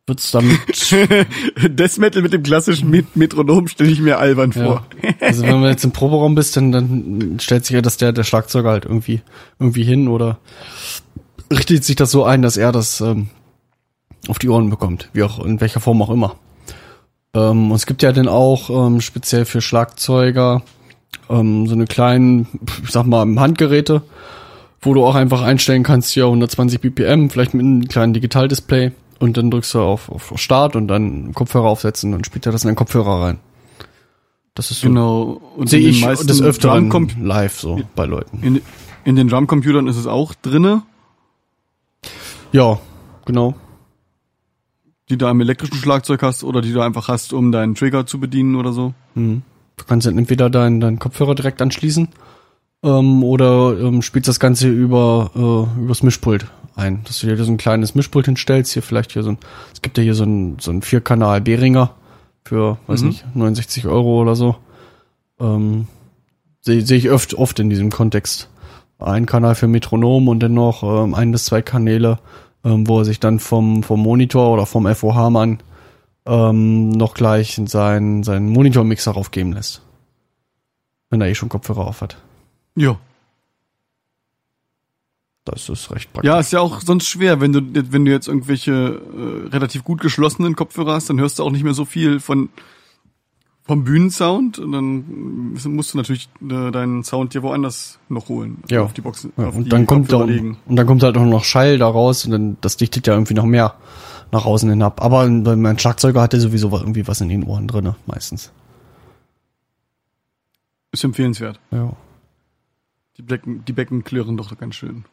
[0.07, 0.61] wird's damit.
[1.69, 4.87] Death Metal mit dem klassischen Met Metronom stelle ich mir albern vor.
[5.03, 5.11] ja.
[5.21, 8.25] Also wenn man jetzt im Proberaum bist, dann, dann stellt sich ja, dass der, der
[8.25, 9.23] Schlagzeuger halt irgendwie,
[9.59, 10.39] irgendwie hin oder
[11.51, 13.29] richtet sich das so ein, dass er das ähm,
[14.29, 15.11] auf die Ohren bekommt.
[15.13, 16.37] Wie auch, in welcher Form auch immer.
[17.35, 20.63] Ähm, und es gibt ja dann auch ähm, speziell für Schlagzeuger
[21.29, 22.47] ähm, so eine kleinen,
[22.85, 24.03] ich sag mal, Handgeräte,
[24.81, 29.37] wo du auch einfach einstellen kannst, ja 120 BPM, vielleicht mit einem kleinen Digitaldisplay und
[29.37, 32.69] dann drückst du auf, auf Start und dann Kopfhörer aufsetzen und spielt er das in
[32.69, 33.39] den Kopfhörer rein.
[34.55, 35.41] Das ist so, Genau.
[35.57, 38.39] Und sehe ich des Öfteren Drumcom- live so bei Leuten.
[38.43, 38.63] in,
[39.05, 40.83] in den Drumcomputern ist es auch drinne,
[42.53, 42.79] Ja,
[43.25, 43.55] genau.
[45.09, 48.19] die du am elektrischen Schlagzeug hast oder die du einfach hast, um deinen Trigger zu
[48.19, 48.95] bedienen oder so.
[49.15, 49.43] Mhm.
[49.77, 52.09] Du kannst dann entweder deinen deinen Kopfhörer direkt anschließen
[52.83, 55.31] ähm, oder ähm, spielst das Ganze über
[55.79, 56.47] äh, übers Mischpult
[56.77, 57.03] ein.
[57.05, 59.39] Dass du dir so ein kleines Mischpult hinstellst, hier vielleicht hier so ein,
[59.75, 61.91] es gibt ja hier so ein so ein Vierkanal Behringer
[62.45, 63.09] für, weiß Mhm.
[63.09, 64.57] nicht, 69 Euro oder so.
[65.41, 65.89] Ähm,
[66.61, 68.49] Sehe seh ich oft, oft in diesem Kontext.
[68.99, 72.19] Ein Kanal für Metronom und dann noch ähm, ein bis zwei Kanäle,
[72.65, 75.59] ähm, wo er sich dann vom, vom Monitor oder vom FOH-Mann
[76.27, 79.83] ähm, noch gleich seinen, seinen Monitormixer raufgeben lässt.
[81.11, 82.17] Wenn er eh schon Kopfhörer auf hat.
[82.75, 82.99] Ja.
[85.47, 86.29] Das ist recht praktisch.
[86.29, 87.61] Ja, ist ja auch sonst schwer, wenn du,
[87.93, 91.63] wenn du jetzt irgendwelche äh, relativ gut geschlossenen Kopfhörer hast, dann hörst du auch nicht
[91.63, 92.49] mehr so viel von
[93.63, 98.59] vom Bühnensound und dann musst du natürlich äh, deinen Sound dir woanders noch holen.
[98.69, 98.83] Ja.
[98.83, 99.33] Auf die Boxen.
[99.37, 101.89] Ja, auf die und dann kommt da, und dann kommt halt auch noch Schall da
[101.89, 103.75] raus und dann das dichtet ja irgendwie noch mehr
[104.33, 105.03] nach außen hin ab.
[105.03, 108.53] Aber mein Schlagzeuger hat ja sowieso irgendwie was in den Ohren drinne meistens.
[110.93, 111.61] Ist empfehlenswert.
[111.71, 111.93] Ja.
[113.17, 115.05] Die Becken, die Becken klirren doch ganz schön.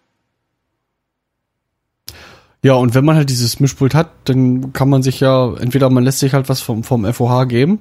[2.64, 6.06] Ja, und wenn man halt dieses Mischpult hat, dann kann man sich ja, entweder man
[6.06, 7.80] lässt sich halt was vom, vom FOH geben,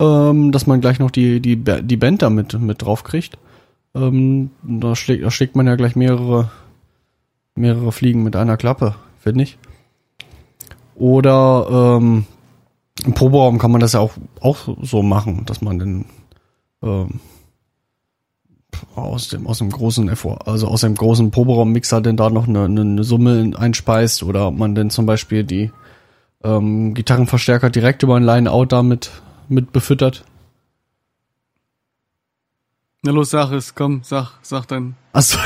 [0.00, 3.36] ähm, dass man gleich noch die, die, die Band da mit, mit drauf kriegt.
[3.94, 6.50] Ähm, da, schlägt, da schlägt man ja gleich mehrere,
[7.54, 9.58] mehrere Fliegen mit einer Klappe, finde ich.
[10.94, 12.24] Oder ähm,
[13.04, 16.04] im Proberaum kann man das ja auch, auch so machen, dass man dann
[16.82, 17.20] ähm,
[18.94, 22.64] aus dem aus dem großen FO, also aus dem großen Proberaum-Mixer denn da noch eine,
[22.64, 25.72] eine, Summe einspeist oder ob man denn zum Beispiel die
[26.44, 29.10] ähm, Gitarrenverstärker direkt über ein Line-Out damit
[29.48, 30.24] mit befüttert.
[33.02, 35.38] Na los, sag es, komm, sag, sag dann, Achso,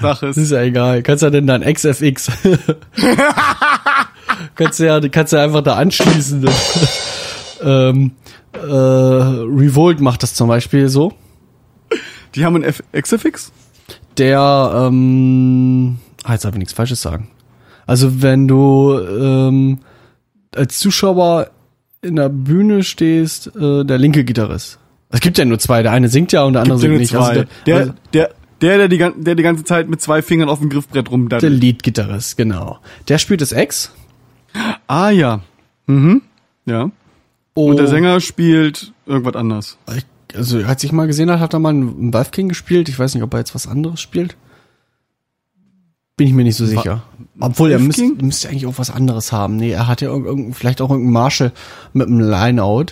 [0.00, 0.36] sag es.
[0.38, 1.02] ist ja egal.
[1.02, 2.30] Kannst ja denn dann XFX.
[4.54, 6.48] kannst du ja, kannst ja einfach da anschließen.
[7.62, 8.12] ähm,
[8.52, 11.12] äh, Revolt macht das zum Beispiel so.
[12.34, 13.52] Die haben einen F XFX?
[14.18, 17.28] der, ähm, ah, jetzt habe ich nichts Falsches sagen.
[17.86, 19.78] Also wenn du ähm,
[20.54, 21.50] als Zuschauer
[22.02, 24.78] in der Bühne stehst, äh, der linke Gitarrist.
[25.10, 27.10] Es gibt ja nur zwei, der eine singt ja und der andere Gibt singt nicht.
[27.10, 27.18] zwei.
[27.28, 30.48] Also der, der, also der, der, der, die, der die ganze Zeit mit zwei Fingern
[30.48, 31.60] auf dem Griffbrett der rumdaddelt.
[31.60, 32.78] Lead-Gitarrist, genau.
[33.08, 33.92] Der spielt das Ex.
[34.86, 35.40] Ah ja.
[35.86, 36.22] Mhm.
[36.66, 36.90] Ja.
[37.54, 39.78] Oh, Und der Sänger spielt irgendwas anders.
[39.96, 42.88] Ich, also als ich mal gesehen habe, hat er mal einen Valve King gespielt.
[42.88, 44.36] Ich weiß nicht, ob er jetzt was anderes spielt.
[46.16, 47.02] Bin ich mir nicht so sicher.
[47.38, 48.18] Obwohl, er müsste, King?
[48.26, 49.56] müsste eigentlich auch was anderes haben.
[49.56, 51.52] Nee, er hat ja irgend, irgend- vielleicht auch irgendeinen Marshall
[51.92, 52.86] mit einem Lineout.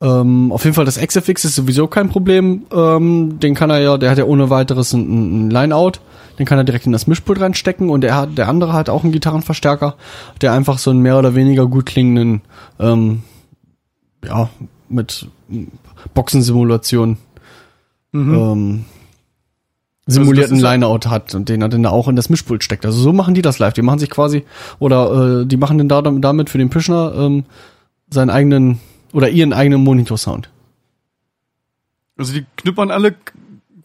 [0.00, 2.64] Ähm, auf jeden Fall, das XFX ist sowieso kein Problem.
[2.72, 5.92] Ähm, den kann er ja, der hat ja ohne weiteres ein, ein Lineout.
[6.40, 9.04] Den kann er direkt in das Mischpult reinstecken und er hat, der andere hat auch
[9.04, 9.94] einen Gitarrenverstärker,
[10.40, 12.40] der einfach so einen mehr oder weniger gut klingenden,
[12.80, 13.22] ähm,
[14.26, 14.48] ja,
[14.88, 15.28] mit
[16.14, 17.16] Boxensimulation
[18.14, 18.84] ähm,
[20.06, 22.84] simulierten Also ist ja- Lineout hat und den er dann auch in das Mischpult steckt.
[22.84, 23.72] Also so machen die das live.
[23.72, 24.44] Die machen sich quasi
[24.78, 27.44] oder äh, die machen dann da, damit für den Pischner ähm,
[28.10, 28.80] seinen eigenen
[29.12, 30.50] oder ihren eigenen Monitor-Sound.
[32.18, 33.14] Also die knüppern alle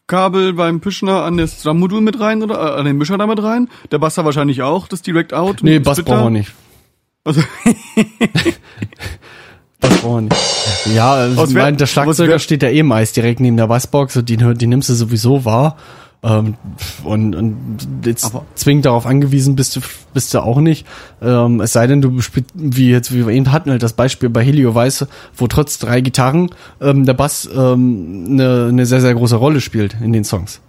[0.08, 3.70] Kabel beim Pischner an das Drum-Modul mit rein oder äh, an den Mischer damit rein.
[3.92, 5.64] Der Basser wahrscheinlich auch, das Direct Out.
[5.64, 6.54] Nee, Bass brauchen wir nicht.
[7.24, 7.42] Also,
[9.82, 10.36] Nicht.
[10.96, 13.58] Ja, also Was ich wär- meine, der was Schlagzeuger steht ja eh meist direkt neben
[13.58, 15.76] der Bassbox und die, die nimmst du sowieso wahr.
[16.24, 16.56] Ähm,
[17.04, 17.58] und, und
[18.04, 19.82] jetzt Aber- zwingend darauf angewiesen bist du,
[20.16, 20.88] bist du auch nicht.
[21.22, 24.30] Ähm, es sei denn, du spielst, wie jetzt, wie wir eben hatten, halt das Beispiel
[24.30, 26.50] bei Helio Weiße, wo trotz drei Gitarren
[26.82, 30.60] ähm, der Bass ähm, eine, eine sehr, sehr große Rolle spielt in den Songs.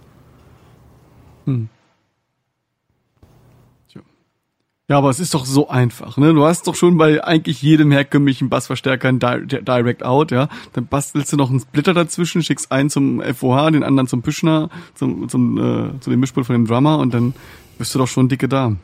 [4.89, 6.33] Ja, aber es ist doch so einfach, ne?
[6.33, 10.49] Du hast doch schon bei eigentlich jedem herkömmlichen Bassverstärker ein Di Di- Direct Out, ja?
[10.73, 14.69] Dann bastelst du noch einen Splitter dazwischen, schickst einen zum FOH, den anderen zum Püschner,
[14.95, 17.35] zum, zum, äh, zu dem Mischpult von dem Drummer und dann
[17.77, 18.75] bist du doch schon dicke da.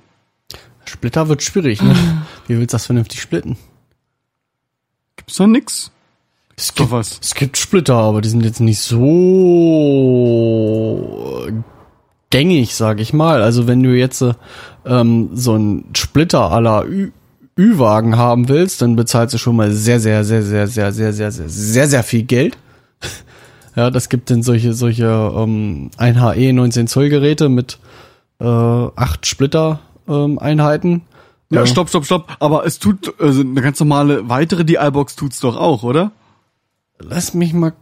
[0.85, 1.95] Splitter wird schwierig, ne?
[2.47, 3.57] Wie willst du das vernünftig splitten?
[5.17, 5.91] Gibt's doch nix?
[6.55, 7.19] Es Doch gibt, was.
[7.21, 9.01] es gibt Splitter, aber die sind jetzt nicht so
[12.29, 13.41] gängig, sag ich mal.
[13.41, 14.33] Also wenn du jetzt äh,
[14.85, 16.51] ähm, so einen Splitter
[16.85, 17.11] Ü-
[17.57, 21.31] Ü-Wagen haben willst, dann bezahlst du schon mal sehr, sehr, sehr, sehr, sehr, sehr, sehr,
[21.31, 22.57] sehr, sehr, sehr viel Geld.
[23.77, 27.77] Ja, das gibt dann solche, solche ähm, 1HE 19 Zoll Geräte mit
[28.39, 31.01] äh, acht Splitter ähm, Einheiten.
[31.49, 32.37] Ja, stopp, stopp, stopp.
[32.39, 36.11] Aber es tut, also eine ganz normale weitere DI-Box tut's doch auch, oder?
[36.99, 37.73] Lass mich mal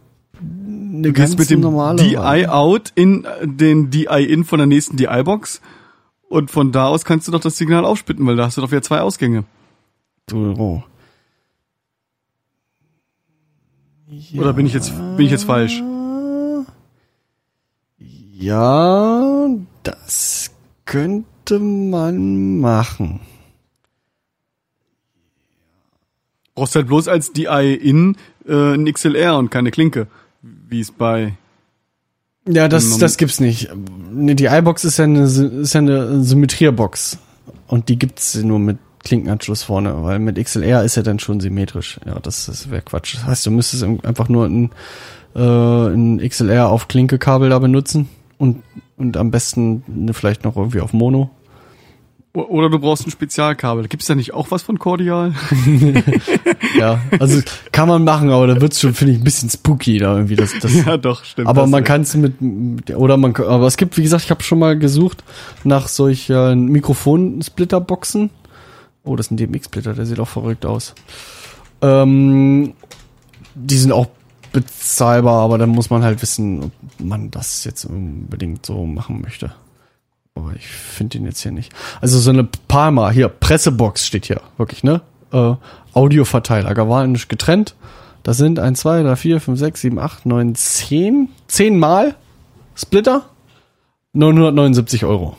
[0.94, 5.60] eine Du gehst ganz mit dem DI-Out in äh, den DI-In von der nächsten DI-Box
[6.28, 8.70] und von da aus kannst du doch das Signal aufsplitten, weil da hast du doch
[8.70, 9.44] wieder zwei Ausgänge.
[10.26, 10.82] Du, oh.
[14.36, 15.82] Oder bin ich jetzt, bin ich jetzt falsch?
[17.98, 19.48] Ja,
[19.82, 20.50] das
[20.84, 23.20] könnte man machen.
[26.54, 30.08] Brauchst halt bloß als DI-In äh, ein XLR und keine Klinke,
[30.68, 31.34] wie es bei
[32.48, 33.70] Ja, das, das gibt's nicht.
[34.12, 37.18] Ne, Die iBox ist ja eine, ist ja eine Symmetrierbox.
[37.66, 42.00] Und die gibt's nur mit Klinkenanschluss vorne, weil mit XLR ist ja dann schon symmetrisch.
[42.06, 43.14] Ja, das, das wäre Quatsch.
[43.14, 44.70] Das heißt, du müsstest einfach nur ein,
[45.34, 48.62] äh, ein XLR auf Klinkekabel da benutzen und,
[48.96, 51.30] und am besten vielleicht noch irgendwie auf Mono.
[52.34, 53.86] Oder du brauchst ein Spezialkabel.
[53.86, 55.34] Gibt's da nicht auch was von Cordial?
[56.76, 60.16] Ja, also kann man machen, aber da wird's schon, finde ich, ein bisschen spooky da
[60.16, 60.34] irgendwie.
[60.34, 61.46] Das, das, ja, doch, stimmt.
[61.46, 64.58] aber man kann es mit, oder man, aber es gibt, wie gesagt, ich habe schon
[64.58, 65.22] mal gesucht
[65.62, 68.30] nach solchen Mikrofon-Splitterboxen.
[69.04, 70.94] Oh, das ist ein DMX-Splitter, der sieht auch verrückt aus.
[71.80, 72.72] Ähm,
[73.54, 74.08] die sind auch
[74.52, 79.52] bezahlbar, aber dann muss man halt wissen, ob man das jetzt unbedingt so machen möchte.
[80.36, 81.72] Aber ich finde den jetzt hier nicht.
[82.00, 85.00] Also so eine Palma, hier, Pressebox steht hier, wirklich, ne?
[85.32, 85.54] Äh,
[85.92, 87.76] Audioverteiler, galvanisch getrennt.
[88.24, 91.28] Das sind 1, 2, 3, 4, 5, 6, 7, 8, 9, 10.
[91.46, 92.16] 10 Mal
[92.74, 93.26] Splitter.
[94.14, 95.36] 979 Euro.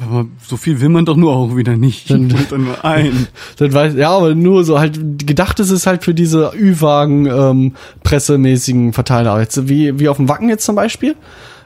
[0.00, 2.10] aber so viel will man doch nur auch wieder nicht.
[2.10, 3.26] Dann- dann nur ein.
[3.56, 7.74] Das weiß, ja, aber nur so halt, gedacht ist es halt für diese Ü-Wagen, ähm,
[8.04, 9.40] pressemäßigen Verteiler.
[9.40, 11.16] Jetzt, wie, wie auf dem Wacken jetzt zum Beispiel.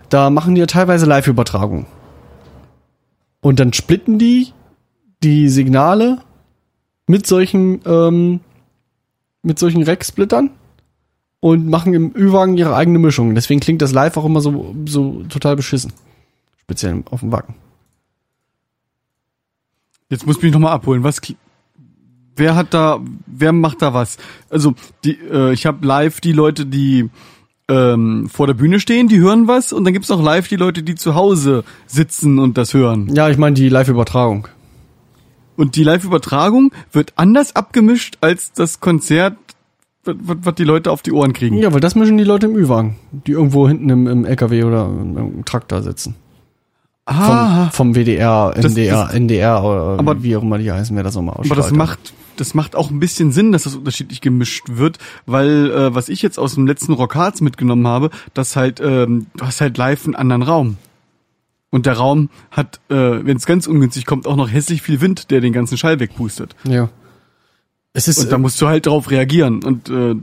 [0.09, 1.87] Da machen die ja teilweise Live-Übertragung.
[3.41, 4.53] Und dann splitten die
[5.23, 6.19] die Signale
[7.07, 8.41] mit solchen, ähm,
[9.43, 10.51] mit solchen Rack-Splittern
[11.41, 13.35] und machen im Ü-Wagen ihre eigene Mischung.
[13.35, 15.93] Deswegen klingt das live auch immer so, so total beschissen.
[16.59, 17.55] Speziell auf dem Wacken.
[20.11, 21.05] Jetzt muss ich mich nochmal abholen.
[21.05, 21.21] Was,
[22.37, 24.17] wer hat da, wer macht da was?
[24.49, 24.75] Also,
[25.05, 27.11] die, äh, ich habe live die Leute, die
[27.71, 30.83] ähm, vor der Bühne stehen, die hören was und dann gibt's noch live die Leute,
[30.83, 33.15] die zu Hause sitzen und das hören.
[33.15, 34.49] Ja, ich meine die Live-Übertragung.
[35.57, 39.37] Und die Live-Übertragung wird anders abgemischt als das Konzert,
[40.05, 41.59] was, die Leute auf die Ohren kriegen.
[41.59, 44.87] Ja, weil das mischen die Leute im Ü-Wagen, die irgendwo hinten im, im LKW oder
[44.87, 46.15] im, Traktor sitzen.
[47.07, 50.95] Vom, Ah, vom WDR, Das- NDR, das- NDR oder Aber- wie auch immer die heißen,
[50.97, 54.21] wer das nochmal aber das macht, das macht auch ein bisschen Sinn, dass das unterschiedlich
[54.21, 58.81] gemischt wird, weil äh, was ich jetzt aus dem letzten Rockharz mitgenommen habe, dass halt,
[58.81, 60.77] ähm, du hast halt live einen anderen Raum.
[61.71, 65.31] Und der Raum hat, äh, wenn es ganz ungünstig kommt, auch noch hässlich viel Wind,
[65.31, 66.57] der den ganzen Schall wegpustet.
[66.65, 66.89] Ja.
[67.93, 69.63] Es ist, Und da musst du halt drauf reagieren.
[69.63, 70.15] Und äh,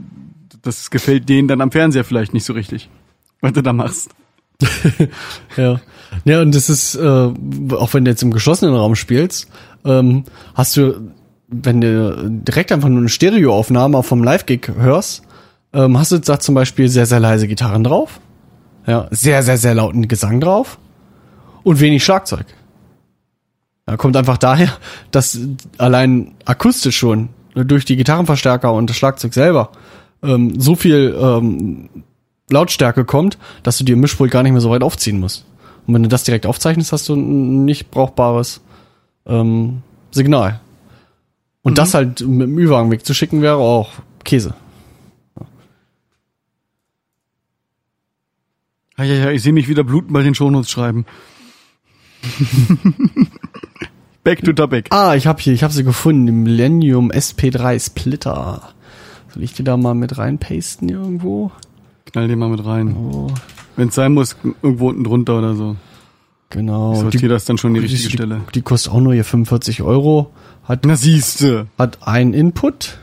[0.62, 2.88] das gefällt denen dann am Fernseher vielleicht nicht so richtig,
[3.40, 4.10] was du da machst.
[5.56, 5.80] Ja.
[6.24, 9.48] Ja, und das ist, äh, auch wenn du jetzt im geschlossenen Raum spielst,
[9.84, 10.24] ähm,
[10.54, 11.12] hast du,
[11.48, 15.22] wenn du direkt einfach nur eine Stereoaufnahme vom Live-Gig hörst,
[15.72, 18.20] ähm, hast du da zum Beispiel sehr, sehr leise Gitarren drauf,
[18.86, 20.78] ja, sehr, sehr, sehr lauten Gesang drauf
[21.62, 22.46] und wenig Schlagzeug.
[23.88, 24.72] Ja, kommt einfach daher,
[25.10, 25.38] dass
[25.78, 29.70] allein akustisch schon durch die Gitarrenverstärker und das Schlagzeug selber
[30.22, 31.88] ähm, so viel ähm,
[32.50, 35.44] Lautstärke kommt, dass du dir Mischpult gar nicht mehr so weit aufziehen musst.
[35.86, 38.60] Und wenn du das direkt aufzeichnest, hast du ein nicht brauchbares
[39.26, 40.60] ähm, Signal.
[41.66, 43.90] Und das halt mit dem Ü-Wagen wegzuschicken wäre auch
[44.22, 44.54] Käse.
[48.96, 51.06] Ja, ja, ja, ich sehe mich wieder bluten bei den Shownotes schreiben.
[54.22, 54.90] Back to topic.
[54.90, 58.62] Ah, ich habe hier, ich habe sie gefunden, den Millennium SP3 Splitter.
[59.34, 61.50] Soll ich die da mal mit reinpasten irgendwo?
[62.04, 62.94] Knall den mal mit rein.
[62.94, 63.26] Oh,
[63.74, 65.74] Wenn es sein muss, irgendwo unten drunter oder so.
[66.48, 66.92] genau.
[66.92, 68.42] Ich sortiere das dann schon die richtige die, Stelle.
[68.54, 70.32] Die kostet auch nur hier 45 Euro.
[70.66, 71.68] Hat, Na siehste.
[71.78, 72.98] hat einen Input.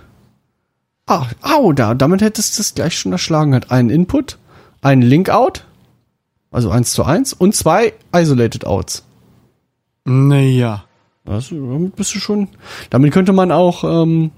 [1.05, 3.55] Ah, au, da, damit hättest du es gleich schon erschlagen.
[3.55, 4.37] Hat einen Input,
[4.81, 5.65] einen Link-Out,
[6.51, 9.03] also eins zu eins und zwei Isolated Outs.
[10.05, 10.85] Naja.
[11.25, 12.49] Also, damit bist du schon.
[12.89, 14.31] Damit könnte man auch, ähm,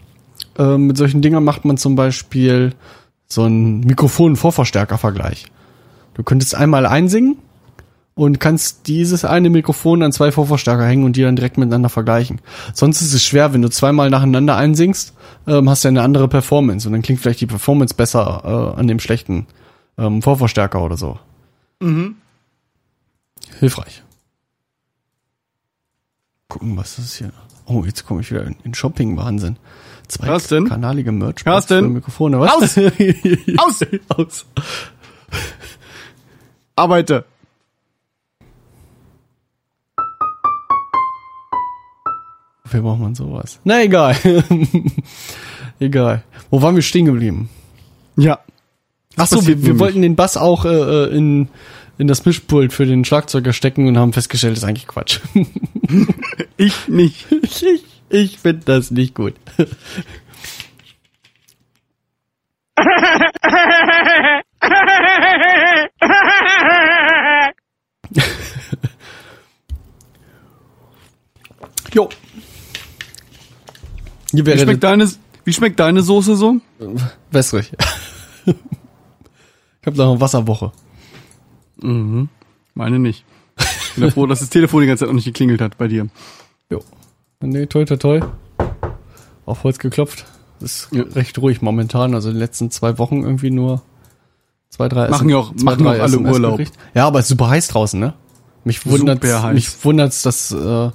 [0.57, 2.73] äh, mit solchen Dingern macht man zum Beispiel
[3.27, 5.45] so einen Mikrofon-Vorverstärker-Vergleich.
[6.13, 7.37] Du könntest einmal einsingen
[8.15, 12.41] und kannst dieses eine Mikrofon an zwei Vorverstärker hängen und die dann direkt miteinander vergleichen.
[12.73, 15.13] Sonst ist es schwer, wenn du zweimal nacheinander einsingst,
[15.47, 18.87] ähm, hast du eine andere Performance und dann klingt vielleicht die Performance besser äh, an
[18.87, 19.47] dem schlechten
[19.97, 21.19] ähm, Vorverstärker oder so.
[21.81, 22.15] Mhm.
[23.59, 24.01] Hilfreich.
[26.47, 27.33] Gucken, was ist hier?
[27.65, 29.57] Oh, jetzt komme ich wieder in, in Shopping-Wahnsinn.
[30.07, 30.69] Zwei Was denn?
[30.69, 31.93] kanalige merch Carsten?
[31.93, 32.39] Mikrofone.
[32.39, 32.53] Was?
[32.53, 32.77] Aus!
[33.57, 33.85] Aus!
[34.07, 34.45] Aus!
[36.75, 37.25] Arbeite.
[42.65, 43.59] Wofür braucht man sowas?
[43.63, 44.17] Na, egal.
[45.79, 46.23] egal.
[46.49, 47.49] Wo waren wir stehen geblieben?
[48.17, 48.39] Ja.
[49.17, 51.47] Ach so, wir, wir wollten den Bass auch äh, äh, in,
[51.99, 55.19] in das Mischpult für den Schlagzeuger stecken und haben festgestellt, das ist eigentlich Quatsch.
[56.57, 57.27] Ich nicht.
[57.43, 59.35] ich ich, ich finde das nicht gut.
[71.93, 72.09] jo.
[74.37, 75.09] Wie schmeckt deine,
[75.43, 76.57] wie schmeckt deine Soße so?
[77.31, 77.71] wässrig.
[78.45, 78.55] ich
[79.85, 80.71] habe noch eine Wasserwoche.
[81.81, 82.29] Mhm.
[82.73, 83.23] Meine nicht.
[83.57, 86.07] Ich bin froh, dass das Telefon die ganze Zeit noch nicht geklingelt hat bei dir.
[86.69, 86.81] Jo.
[87.41, 88.21] Nee, toi, toi, toi.
[89.45, 90.25] Auf Holz geklopft.
[90.59, 91.03] Ist Ja.
[91.03, 92.13] recht ruhig momentan.
[92.15, 93.81] Also die letzten zwei Wochen irgendwie nur
[94.69, 96.61] zwei, drei Machen ja auch- zwei, machen drei auch alle Urlaub.
[96.93, 98.13] Ja, aber es ist super heiß draußen, ne?
[98.63, 100.89] Mich wundert mich wundert's, dass äh,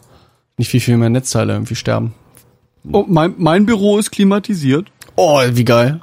[0.57, 2.13] nicht viel, viel mehr Netzteile irgendwie sterben.
[2.91, 4.91] Oh, mein, mein Büro ist klimatisiert.
[5.17, 6.01] Oh, wie geil.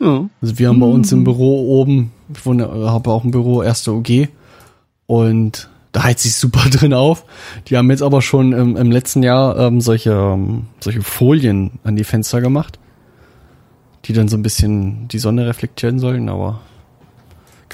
[0.00, 0.28] Ja.
[0.42, 3.62] Also wir haben bei uns im Büro oben, ich wohne, äh, habe auch ein Büro,
[3.62, 4.28] erste OG
[5.06, 7.24] und da heizt sich super drin auf.
[7.68, 11.96] Die haben jetzt aber schon im, im letzten Jahr ähm, solche, ähm, solche Folien an
[11.96, 12.78] die Fenster gemacht,
[14.04, 16.60] die dann so ein bisschen die Sonne reflektieren sollen, aber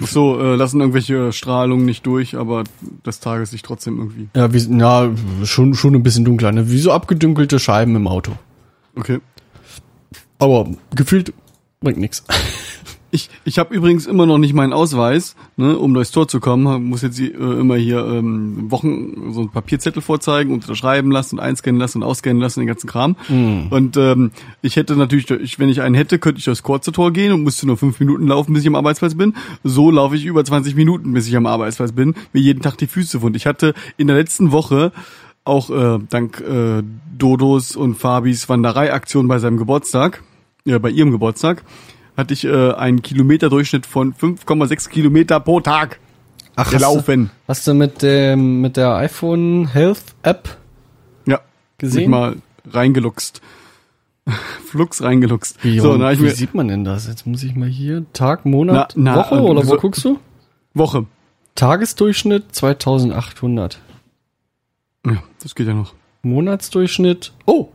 [0.03, 2.65] Ach So, äh, lassen irgendwelche Strahlungen nicht durch, aber
[3.03, 4.29] das Tageslicht trotzdem irgendwie.
[4.35, 5.11] ja, wie, ja
[5.45, 6.71] schon, schon ein bisschen dunkler, ne?
[6.71, 8.33] wie so abgedunkelte Scheiben im Auto.
[8.97, 9.21] Okay.
[10.39, 11.33] Aber gefühlt
[11.81, 12.25] bringt nix.
[13.12, 16.85] Ich, ich habe übrigens immer noch nicht meinen Ausweis, ne, um durchs Tor zu kommen.
[16.85, 21.44] Muss jetzt äh, immer hier ähm, Wochen so einen Papierzettel vorzeigen und unterschreiben lassen und
[21.44, 23.16] einscannen lassen und ausscannen lassen, den ganzen Kram.
[23.70, 24.31] Und ähm,
[24.62, 27.42] ich hätte natürlich, ich, wenn ich einen hätte, könnte ich durchs kurze Tor gehen und
[27.42, 29.35] müsste nur fünf Minuten laufen, bis ich am Arbeitsplatz bin.
[29.64, 32.87] So laufe ich über 20 Minuten, bis ich am Arbeitsplatz bin, mir jeden Tag die
[32.87, 33.37] Füße wund.
[33.37, 34.92] Ich hatte in der letzten Woche
[35.44, 36.83] auch äh, dank äh,
[37.16, 40.23] Dodos und Fabis Wandereiaktion bei seinem Geburtstag,
[40.64, 41.64] ja, bei ihrem Geburtstag,
[42.20, 45.98] hatte ich äh, einen Kilometerdurchschnitt von 5,6 Kilometer pro Tag
[46.54, 47.30] Ach, gelaufen.
[47.48, 50.56] Hast du mit dem mit der iPhone Health App
[51.26, 51.40] Ja,
[51.78, 52.11] gesehen?
[52.11, 52.37] mal
[52.70, 53.40] reingeluchst.
[54.66, 55.64] Flux reingeluchst.
[55.64, 57.09] Wie, so, wie mir sieht man denn das?
[57.09, 60.04] Jetzt muss ich mal hier Tag, Monat, Na, na, Woche ähm, oder wo so- guckst
[60.04, 60.18] du?
[60.74, 61.06] Woche.
[61.56, 63.80] Tagesdurchschnitt 2800.
[65.06, 65.94] Ja, das geht ja noch.
[66.22, 67.33] Monatsdurchschnitt.
[67.46, 67.68] Oh.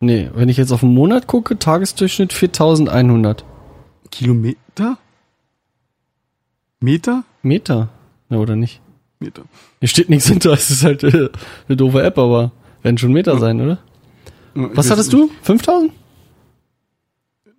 [0.00, 3.44] Nee, wenn ich jetzt auf den Monat gucke, Tagesdurchschnitt 4100
[4.10, 4.98] Kilometer?
[6.80, 7.24] Meter?
[7.42, 7.88] Meter.
[8.28, 8.80] Ja, oder nicht?
[9.18, 9.42] Meter.
[9.80, 11.30] Hier steht nichts hinter, es ist halt äh,
[11.68, 13.78] eine doofe App, aber werden schon Meter sein, oder?
[14.54, 15.30] Ja, Was hattest nicht.
[15.30, 15.32] du?
[15.42, 15.92] 5000?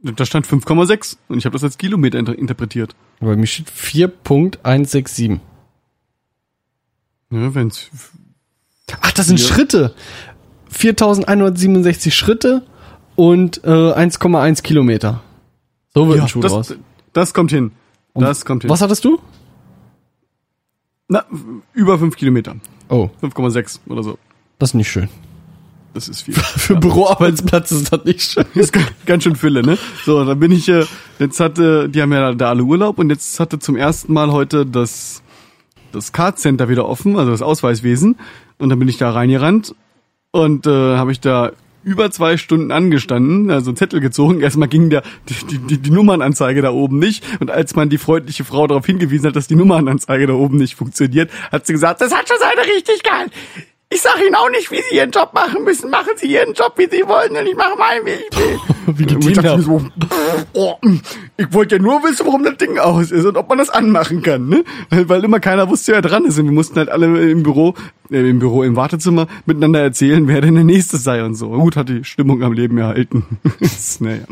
[0.03, 2.95] Da stand 5,6 und ich habe das als Kilometer inter interpretiert.
[3.19, 5.39] Bei mir steht 4.167.
[7.31, 7.89] Ja, wenn's
[9.01, 9.47] Ach, das sind Ja.
[9.47, 9.93] Schritte.
[10.69, 12.65] 4167 Schritte
[13.15, 15.21] und äh, 1,1 Kilometer.
[15.97, 16.67] So wird ja, ein Schuh draus.
[16.69, 16.77] das,
[17.13, 17.71] das kommt hin.
[18.15, 18.69] Das kommt hin.
[18.69, 19.19] Was hattest du?
[21.07, 21.23] Na,
[21.73, 22.55] über 5 Kilometer.
[22.89, 24.17] Oh, 5,6 oder so.
[24.59, 25.09] das ist nicht schön.
[25.93, 26.33] Das ist viel.
[26.35, 28.45] Für Büroarbeitsplatz ist das nicht schön.
[28.53, 29.77] Das ist ga- ganz schön Fülle, ne?
[30.05, 30.85] So, dann bin ich, äh,
[31.19, 34.65] jetzt hatte, die haben ja da alle Urlaub und jetzt hatte zum ersten Mal heute
[34.65, 35.21] das,
[35.91, 38.17] das Card Center wieder offen, also das Ausweiswesen.
[38.59, 39.75] Und dann bin ich da reingerannt
[40.31, 41.51] und äh, habe ich da
[41.87, 44.41] über zwei Stunden angestanden, also einen Zettel gezogen.
[44.41, 47.23] Erstmal ging der, die, die, die Nummernanzeige da oben nicht.
[47.39, 50.75] Und als man die freundliche Frau darauf hingewiesen hat, dass die Nummernanzeige da oben nicht
[50.75, 53.31] funktioniert, hat sie gesagt, das hat schon seine Richtigkeit.
[53.89, 55.89] Ich sag Ihnen auch nicht, wie Sie Ihren Job machen müssen.
[55.89, 58.59] Machen Sie Ihren Job, wie Sie wollen, und ich mache meinen, wie ich will.
[58.87, 59.55] Wie die Kinder.
[59.55, 59.81] mir so,
[60.53, 60.75] oh,
[61.37, 64.23] ich wollte ja nur wissen, warum das Ding aus ist und ob man das anmachen
[64.23, 64.63] kann, ne?
[64.89, 66.39] Weil, immer keiner wusste, wer dran ist.
[66.39, 67.75] Und wir mussten halt alle im Büro,
[68.09, 71.49] äh, im Büro, im Wartezimmer miteinander erzählen, wer denn der Nächste sei und so.
[71.49, 73.23] Gut, hat die Stimmung am Leben erhalten.
[73.99, 74.23] naja.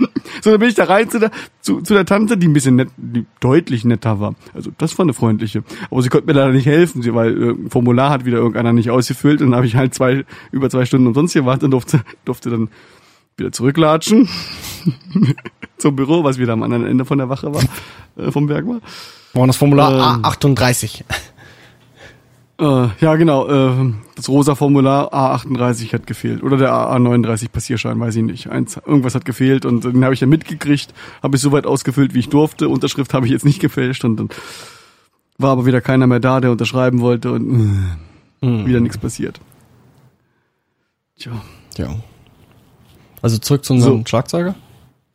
[0.41, 1.32] So, dann bin ich da rein zu der,
[1.62, 4.34] zu, zu der Tante, die ein bisschen nett, die deutlich netter war.
[4.56, 5.64] Also das war eine freundliche.
[5.91, 9.41] Aber sie konnte mir leider nicht helfen, weil äh, Formular hat wieder irgendeiner nicht ausgefüllt
[9.41, 12.70] und dann habe ich halt zwei, über zwei Stunden umsonst gewartet und durfte, durfte dann
[13.38, 14.29] wieder zurücklatschen
[15.77, 17.63] zum Büro, was wieder am anderen Ende von der Wache war,
[18.17, 18.79] äh, vom Berg war.
[19.33, 20.23] War das Formular Ähm.
[20.23, 21.03] A38.
[22.57, 26.41] Äh, ja, genau, äh, das rosa Formular A38 hat gefehlt.
[26.41, 28.47] Oder der A39 Passierschein, weiß ich nicht.
[28.49, 32.19] Eins, irgendwas hat gefehlt und den habe ich ja mitgekriegt, habe ich soweit ausgefüllt, wie
[32.19, 32.69] ich durfte.
[32.69, 34.29] Unterschrift habe ich jetzt nicht gefälscht und dann
[35.38, 37.89] war aber wieder keiner mehr da, der unterschreiben wollte und
[38.41, 39.41] äh, wieder nichts passiert.
[41.19, 41.33] Tja,
[41.77, 41.89] Ja.
[43.26, 44.05] Also zurück zu unserem So.
[44.05, 44.53] Schlagzeuger.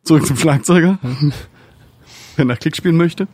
[0.02, 0.98] zurück zum Schlagzeuger.
[2.36, 3.28] Wer nach Klick spielen möchte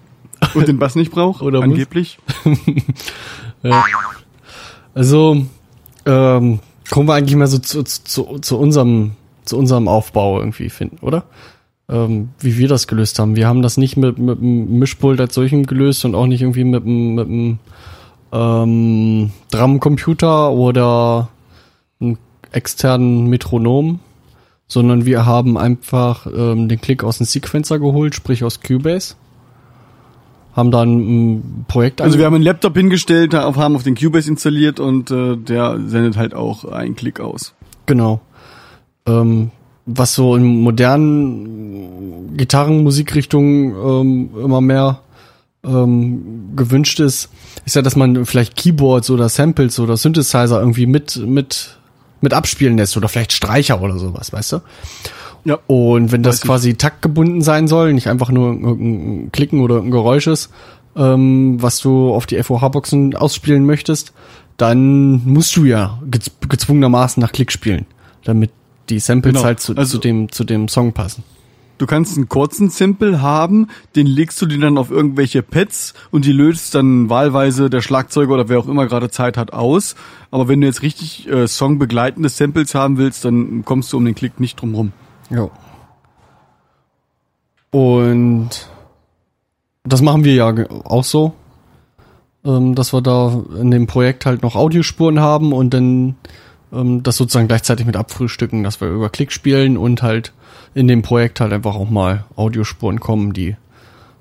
[0.53, 2.19] und den Bass nicht braucht, Oder angeblich.
[4.95, 5.45] Also
[6.07, 6.61] ähm,
[6.91, 9.13] kommen wir eigentlich mal so zu, zu, zu unserem
[9.45, 11.25] zu unserem Aufbau irgendwie finden, oder?
[11.89, 13.37] Ähm, wie wir das gelöst haben.
[13.37, 16.65] Wir haben das nicht mit, mit dem Mischpult als solchen gelöst und auch nicht irgendwie
[16.65, 17.59] mit, dem- mit einem
[18.33, 21.29] ähm, Drumcomputer oder
[22.01, 22.19] einem
[22.51, 24.01] externen Metronom,
[24.69, 29.15] sondern wir haben einfach ähm, den Klick aus dem Sequencer geholt, sprich aus Cubase.
[30.55, 34.81] Haben dann ein Projekt Also wir haben einen Laptop hingestellt, haben auf den Cubase installiert
[34.81, 37.55] und äh, der sendet halt auch einen Klick aus.
[37.85, 38.21] Genau.
[39.07, 39.51] Ähm,
[39.85, 45.01] was so in modernen Gitarrenmusikrichtungen ähm, immer mehr
[45.65, 47.29] ähm, gewünscht ist,
[47.65, 51.79] ist ja, dass man vielleicht Keyboards oder Samples oder Synthesizer irgendwie mit mit
[52.21, 54.61] mit abspielen lässt oder vielleicht Streicher oder sowas, weißt du?
[55.45, 55.59] Ja.
[55.67, 60.27] Und wenn das quasi taktgebunden sein soll, nicht einfach nur ein Klicken oder ein Geräusch
[60.27, 60.51] ist,
[60.97, 64.13] ähm, was du auf die FOH-Boxen ausspielen möchtest,
[64.57, 67.87] dann musst du ja gez gezwungenermaßen nach Klick spielen,
[68.25, 68.51] damit
[68.89, 69.45] die Samples Genau.
[69.45, 71.23] halt zu, Also- zu dem zu dem Song passen.
[71.79, 76.25] Du kannst einen kurzen Sample haben, den legst du dir dann auf irgendwelche Pads und
[76.25, 79.95] die löst dann wahlweise der Schlagzeuger oder wer auch immer gerade Zeit hat aus.
[80.31, 84.15] Aber wenn du jetzt richtig äh, songbegleitende Samples haben willst, dann kommst du um den
[84.15, 84.93] Klick nicht drum rum.
[85.29, 85.51] Ja.
[87.71, 88.71] Und
[89.85, 90.55] das machen wir ja
[90.85, 91.35] auch so,
[92.45, 96.17] ähm, dass wir da in dem Projekt halt noch Audiospuren haben und dann
[96.73, 100.33] ähm, das sozusagen gleichzeitig mit abfrühstücken, dass wir über Klick spielen und halt
[100.77, 103.57] in dem Projekt halt einfach auch mal Audiospuren kommen, die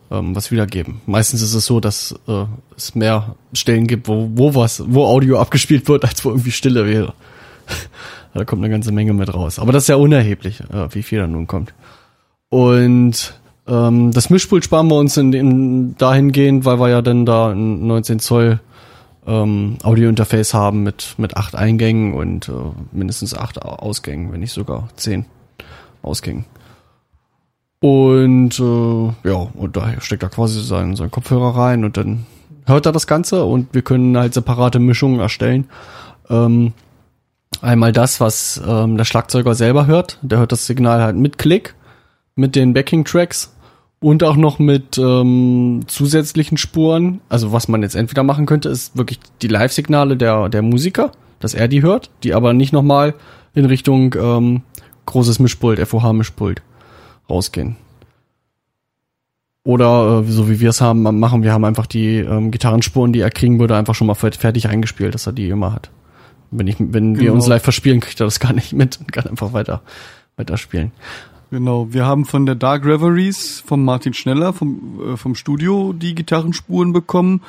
[0.10, 1.02] ähm, was wiedergeben.
[1.06, 2.46] Meistens ist es so, dass äh,
[2.78, 6.86] es mehr Stellen gibt, wo, wo was, wo Audio abgespielt wird, als wo irgendwie Stille
[6.86, 7.14] wäre.
[8.34, 9.60] da kommt eine ganze Menge mit raus.
[9.60, 11.74] Aber das ist ja unerheblich, äh, wie viel da nun kommt.
[12.50, 13.38] Und
[13.68, 17.86] ähm, das Mischpult sparen wir uns in dem dahingehend, weil wir ja dann da ein
[17.86, 18.62] 19 Zoll
[19.28, 22.52] ähm, Audio-Interface haben mit, mit acht Eingängen und äh,
[22.94, 25.26] mindestens acht Au- Ausgängen, wenn nicht sogar zehn
[26.06, 26.46] Ausgängen.
[27.80, 32.26] Und äh, ja, und da steckt er quasi seinen, seinen Kopfhörer rein und dann
[32.66, 35.68] hört er das Ganze und wir können halt separate Mischungen erstellen.
[36.30, 36.74] Ähm,
[37.62, 40.20] einmal das, was ähm, der Schlagzeuger selber hört.
[40.22, 41.76] Der hört das Signal halt mit Klick,
[42.36, 43.54] mit den Backing-Tracks
[44.00, 47.22] und auch noch mit ähm, zusätzlichen Spuren.
[47.30, 51.54] Also was man jetzt entweder machen könnte, ist wirklich die Live-Signale der, der Musiker, dass
[51.54, 53.14] er die hört, die aber nicht nochmal
[53.54, 54.62] in Richtung ähm,
[55.06, 56.62] großes Mischpult, FOH-Mischpult
[57.30, 57.76] rausgehen.
[59.64, 63.20] Oder äh, so wie wir es haben, machen, wir haben einfach die ähm, Gitarrenspuren, die
[63.22, 65.90] er kriegen würde, einfach schon mal fer- fertig eingespielt, dass er die immer hat.
[66.52, 67.34] Wenn, ich, wenn wir Genau.
[67.36, 69.82] uns live verspielen, kriegt er das gar nicht mit und kann einfach weiter,
[70.38, 70.92] weiter spielen.
[71.50, 76.14] Genau, wir haben von der Dark Reveries von Martin Schneller vom, äh, vom Studio die
[76.14, 77.42] Gitarrenspuren bekommen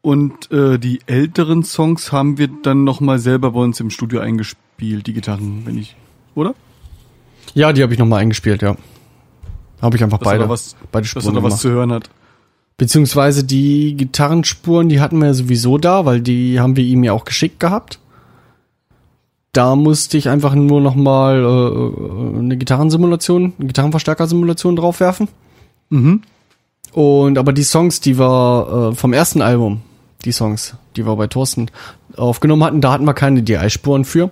[0.00, 5.06] und äh, die älteren Songs haben wir dann nochmal selber bei uns im Studio eingespielt,
[5.06, 5.96] die Gitarren, wenn ich,
[6.34, 6.54] oder?
[7.58, 8.76] Ja, die habe ich nochmal eingespielt, ja.
[9.82, 12.08] Habe ich einfach Dass beide, was, beide dass er Spuren da was zu hören hat.
[12.76, 17.24] Beziehungsweise die Gitarrenspuren, die hatten wir sowieso da, weil die haben wir ihm ja auch
[17.24, 17.98] geschickt gehabt.
[19.50, 25.26] Da musste ich einfach nur noch mal äh, eine Gitarrensimulation, eine Gitarrenverstärkersimulation draufwerfen.
[25.90, 26.22] Mhm.
[26.92, 29.80] Und aber die Songs, die wir äh, vom ersten Album,
[30.24, 31.72] die Songs, die wir bei Thorsten
[32.16, 34.30] aufgenommen hatten, da hatten wir keine DI-Spuren für.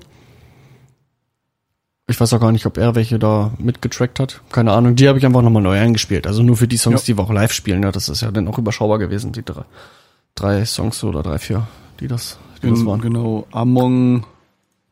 [2.09, 4.41] Ich weiß auch gar nicht, ob er welche da mitgetrackt hat.
[4.53, 4.95] Keine Ahnung.
[4.95, 6.27] Die habe ich einfach nochmal neu eingespielt.
[6.29, 7.07] Also nur für die Songs, Ja.
[7.15, 7.83] die wir auch live spielen.
[7.83, 9.65] Ja, das ist ja dann auch überschaubar gewesen, die drei,
[10.37, 11.67] drei Songs oder drei, vier,
[11.99, 13.01] die das, die das Gen- waren.
[13.01, 14.25] Genau, Among,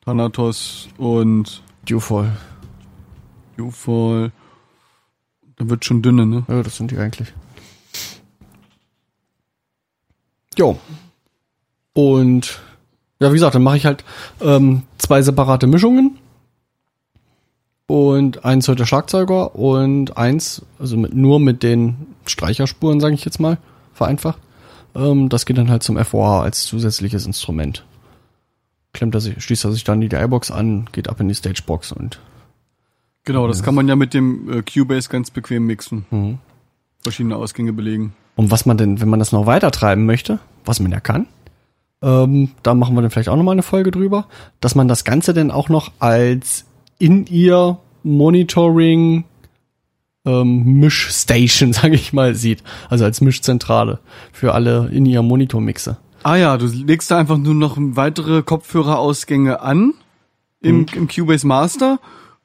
[0.05, 2.33] Thanatos und Dewfall.
[3.59, 4.33] Ufall.
[5.57, 6.43] Da wird schon dünne, ne?
[6.49, 7.33] Ja, das sind die eigentlich.
[10.59, 10.77] Jo.
[11.93, 12.59] Und
[13.21, 14.05] ja, wie gesagt, dann mache ich halt
[14.41, 16.19] ähm, zwei separate Mischungen.
[17.87, 23.24] Und eins hört der Schlagzeuger und eins, also mit, nur mit den Streicherspuren, sage ich
[23.24, 23.59] jetzt mal,
[23.93, 24.39] vereinfacht.
[24.95, 27.85] Ähm, das geht dann halt zum FOH als zusätzliches Instrument.
[28.95, 31.93] Klemmt er sich, schließt er sich dann die DI-Box an, geht ab in die Stagebox
[31.93, 32.20] und
[33.24, 36.05] Genau, das kann man ja mit dem äh, Cubase ganz bequem mixen.
[36.11, 36.39] Mhm.
[37.03, 38.14] Verschiedene Ausgänge belegen.
[38.37, 41.26] Und was man denn, wenn man das noch weiter treiben möchte, was man ja kann,
[42.03, 44.26] ähm, da machen wir dann vielleicht auch nochmal eine Folge drüber,
[44.61, 46.66] dass man das Ganze dann auch noch als
[47.05, 49.25] in-ear Monitoring
[50.27, 52.63] ähm, Mischstation, sage ich mal, sieht.
[52.89, 54.01] Also als Mischzentrale
[54.33, 55.97] für alle in-ear Monitor-Mixe.
[56.23, 59.93] Ah ja, du legst da einfach nur noch weitere Kopfhörerausgänge an
[60.63, 61.99] im, im Cubase Master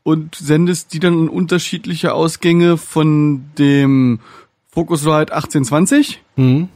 [0.03, 4.20] und sendest die dann in unterschiedliche Ausgänge von dem
[4.68, 6.68] Focusrite 1820 Mhm.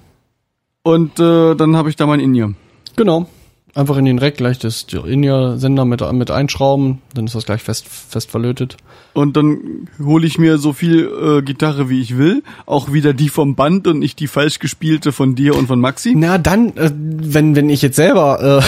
[0.84, 2.54] und äh, dann habe ich da mein In-Ear.
[2.96, 3.28] Genau.
[3.76, 7.86] Einfach in den Rack gleich das In-ear-Sender mit, mit einschrauben, dann ist das gleich fest,
[7.88, 8.78] fest verlötet.
[9.14, 13.30] Und dann hole ich mir so viel äh, Gitarre wie ich will, auch wieder die
[13.30, 16.14] vom Band und nicht die falsch gespielte von dir und von Maxi.
[16.16, 18.62] Na dann, äh, wenn wenn ich jetzt selber,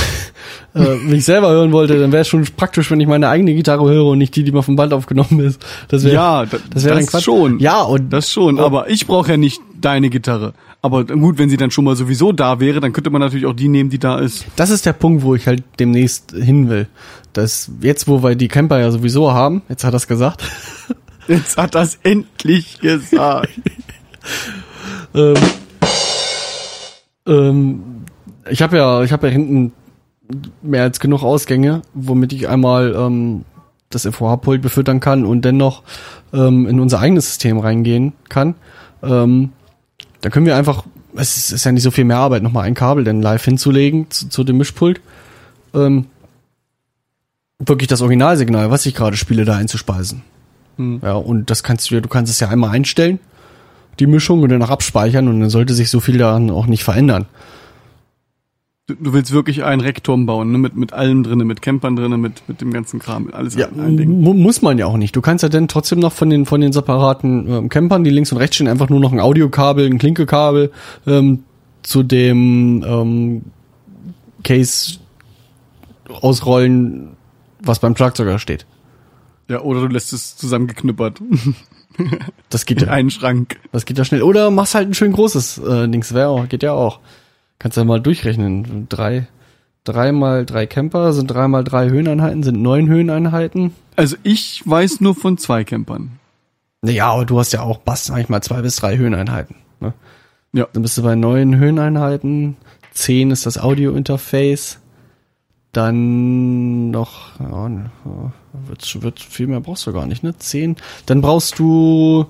[0.73, 3.29] äh, äh, wenn ich selber hören wollte, dann wäre es schon praktisch, wenn ich meine
[3.29, 5.63] eigene Gitarre höre und nicht die, die mal vom Band aufgenommen ist.
[5.87, 7.23] Das wär, Ja, da- das wäre das dann Quatsch.
[7.25, 7.59] schon.
[7.59, 10.53] Ja und Das schon, aber ich brauche ja nicht deine Gitarre.
[10.81, 13.53] Aber gut, wenn sie dann schon mal sowieso da wäre, dann könnte man natürlich auch
[13.53, 14.45] die nehmen, die da ist.
[14.55, 16.87] das ist der Punkt, wo ich halt demnächst hin will.
[17.33, 20.43] Das jetzt, wo wir die Camper ja sowieso haben, jetzt hat er's gesagt.
[21.27, 23.49] Jetzt hat das endlich gesagt.
[25.15, 25.33] ähm,
[27.25, 27.83] ähm,
[28.47, 29.71] ich habe ja, ich habe ja hinten
[30.61, 33.43] mehr als genug Ausgänge, womit ich einmal ähm,
[33.89, 35.83] das FOH-Pult befüttern kann und dennoch
[36.33, 38.55] ähm, in unser eigenes System reingehen kann.
[39.01, 39.51] Ähm,
[40.25, 43.03] dann können wir einfach, es ist, ja nicht so viel mehr Arbeit, nochmal ein Kabel
[43.03, 44.99] denn live hinzulegen zu, zu dem Mischpult.
[45.75, 46.07] Ähm,
[47.59, 50.23] wirklich das Originalsignal, was ich gerade spiele, da einzuspeisen.
[50.77, 50.99] Hm.
[51.03, 53.19] Ja, und das kannst du, du kannst es ja einmal einstellen,
[53.99, 57.27] die Mischung und danach abspeichern und dann sollte sich so viel daran auch nicht verändern.
[58.87, 60.59] Du, du willst wirklich einen Rekturm bauen, ne?
[60.59, 63.97] mit, mit allem drinne, mit Campern drinne, mit, mit dem ganzen Kram, alles Ja, ein,
[63.97, 65.15] ein muss man ja auch nicht.
[65.15, 68.31] Du kannst ja dann trotzdem noch von den von den separaten ähm, Campern, die links
[68.31, 70.71] und rechts stehen, einfach nur noch ein Audiokabel, ein Klinkekabel
[71.07, 71.43] ähm,
[71.81, 73.41] zu dem ähm,
[74.43, 74.99] Case
[76.21, 77.17] ausrollen,
[77.61, 78.67] was beim Schlagzeuger steht.
[79.49, 81.21] Ja, oder du lässt es zusammengeknüppert.
[82.49, 83.57] Das geht In ja, einen Schrank.
[83.71, 84.21] das geht ja schnell.
[84.21, 86.99] Oder machst halt ein schön großes äh, Dings, wäre auch, geht ja auch.
[87.59, 88.87] Kannst ja mal durchrechnen.
[88.89, 89.27] Drei,
[89.83, 93.73] drei mal drei Camper sind drei mal drei Höheneinheiten, sind neun Höheneinheiten.
[93.95, 96.19] Also ich weiß nur von zwei Campern.
[96.81, 99.55] Naja, aber du hast ja auch Bass, sag ich mal, zwei bis drei Höheneinheiten.
[99.79, 99.93] Ne?
[100.53, 100.67] Ja.
[100.71, 102.57] Dann bist du bei neun Höheneinheiten.
[102.91, 104.79] Zehn ist das Audio-Interface.
[105.71, 108.31] Dann noch, ja, ja,
[108.67, 110.37] wird, wird viel mehr brauchst du gar nicht, ne?
[110.37, 110.77] Zehn.
[111.05, 112.27] Dann brauchst du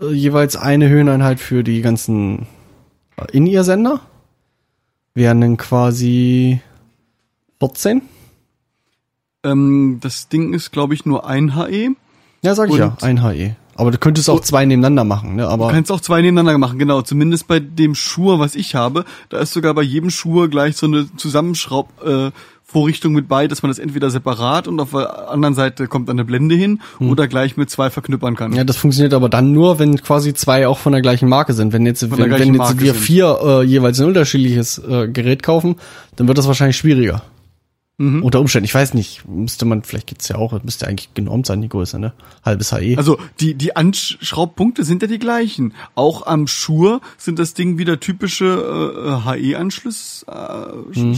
[0.00, 2.46] äh, jeweils eine Höheneinheit für die ganzen
[3.16, 4.00] äh, In-Ear-Sender.
[5.14, 6.60] Wären dann quasi
[7.60, 8.02] 14.
[9.44, 11.90] Ähm, das Ding ist, glaube ich, nur ein HE.
[12.42, 13.56] Ja, sag ich Und- ja, ein HE.
[13.76, 15.48] Aber du könntest auch zwei nebeneinander machen, ne?
[15.48, 17.02] Aber Du kannst auch zwei nebeneinander machen, genau.
[17.02, 20.86] Zumindest bei dem Schur, was ich habe, da ist sogar bei jedem Schur gleich so
[20.86, 22.30] eine Zusammenschraub äh,
[22.66, 26.16] Vorrichtung mit bei, dass man das entweder separat und auf der anderen Seite kommt dann
[26.16, 28.52] eine Blende hin oder gleich mit zwei verknüppern kann.
[28.52, 28.56] Hm.
[28.56, 31.72] Ja, das funktioniert aber dann nur, wenn quasi zwei auch von der gleichen Marke sind.
[31.72, 33.02] Wenn jetzt, wenn, wenn jetzt Marke wir sind.
[33.02, 35.76] vier äh, jeweils ein unterschiedliches äh, Gerät kaufen,
[36.16, 37.22] dann wird das wahrscheinlich schwieriger.
[37.96, 38.24] Mhm.
[38.24, 41.62] Unter Umständen, ich weiß nicht, müsste man, vielleicht gibt's ja auch, müsste eigentlich genormt sein,
[41.62, 42.12] die Größe, ne?
[42.44, 42.96] Halbes HE.
[42.98, 45.74] Also die, die Anschraubpunkte sind ja die gleichen.
[45.94, 51.14] Auch am Schur sind das Ding wieder typische äh, HE-Anschluss, äh, Mhm.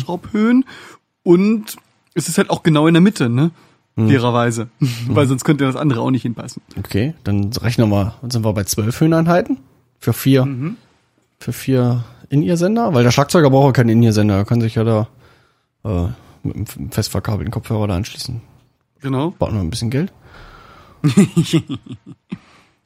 [1.26, 1.76] Und
[2.14, 3.50] es ist halt auch genau in der Mitte, ne?
[3.96, 4.08] Mhm.
[4.08, 4.68] Fairerweise.
[5.08, 6.62] Weil sonst könnte das andere auch nicht hinpassen.
[6.78, 9.58] Okay, dann rechnen wir, dann sind wir bei zwölf Höheneinheiten
[9.98, 10.76] für vier, Mhm.
[11.40, 15.08] für vier In-Ear-Sender, weil der Schlagzeuger braucht ja keinen In-Ear-Sender, er kann sich ja da
[15.84, 16.08] äh,
[16.44, 18.40] mit einem fest verkabelten Kopfhörer da anschließen.
[19.00, 19.30] Genau.
[19.38, 20.12] Braucht noch ein bisschen Geld.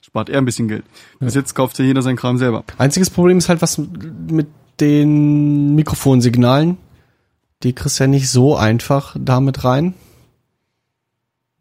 [0.00, 0.84] Spart er ein bisschen Geld.
[1.18, 2.64] Bis jetzt kauft ja jeder sein Kram selber.
[2.78, 4.48] Einziges Problem ist halt was mit
[4.80, 6.78] den Mikrofonsignalen.
[7.62, 9.94] Die kriegst du ja nicht so einfach damit rein.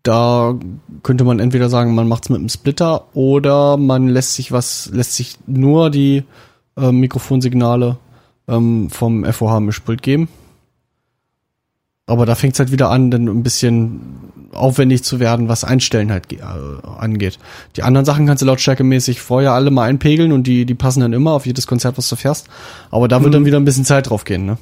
[0.04, 0.56] da
[1.04, 5.14] könnte man entweder sagen, man macht's mit einem Splitter oder man lässt sich was, lässt
[5.16, 6.24] sich nur die
[6.78, 7.98] äh, Mikrofonsignale
[8.48, 10.30] ähm, vom FOH-Mischpult geben.
[12.08, 14.00] Aber da fängt's halt wieder an, dann ein bisschen
[14.52, 16.38] aufwendig zu werden, was Einstellen halt äh,
[16.98, 17.38] angeht.
[17.76, 21.14] Die anderen Sachen kannst du lautstärkemäßig vorher alle mal einpegeln und die, die passen dann
[21.14, 22.48] immer auf jedes Konzert, was du fährst.
[22.90, 24.58] Aber da wird dann wieder ein bisschen Zeit drauf gehen, ne?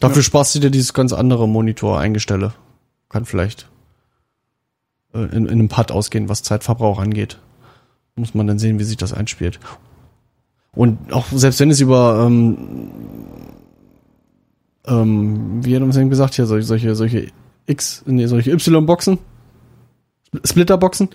[0.00, 2.52] Dafür sparst du dir dieses ganz andere Monitor-Eingestelle.
[3.08, 3.68] Kann vielleicht
[5.14, 7.38] äh, in, in einem Pad ausgehen, was Zeitverbrauch angeht.
[8.16, 9.60] Muss man dann sehen, wie sich das einspielt.
[10.72, 12.90] Und auch selbst wenn es über ähm,
[14.86, 17.28] ähm, wie hat man es denn gesagt hier, solche, solche, solche
[17.66, 19.18] X, nee, solche Y-Boxen,
[20.44, 21.08] Splitter-Boxen,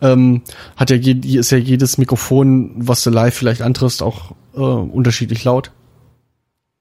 [0.00, 0.42] ähm,
[0.76, 5.44] hat ja je, ist ja jedes Mikrofon, was du live vielleicht antriffst, auch äh, unterschiedlich
[5.44, 5.70] laut,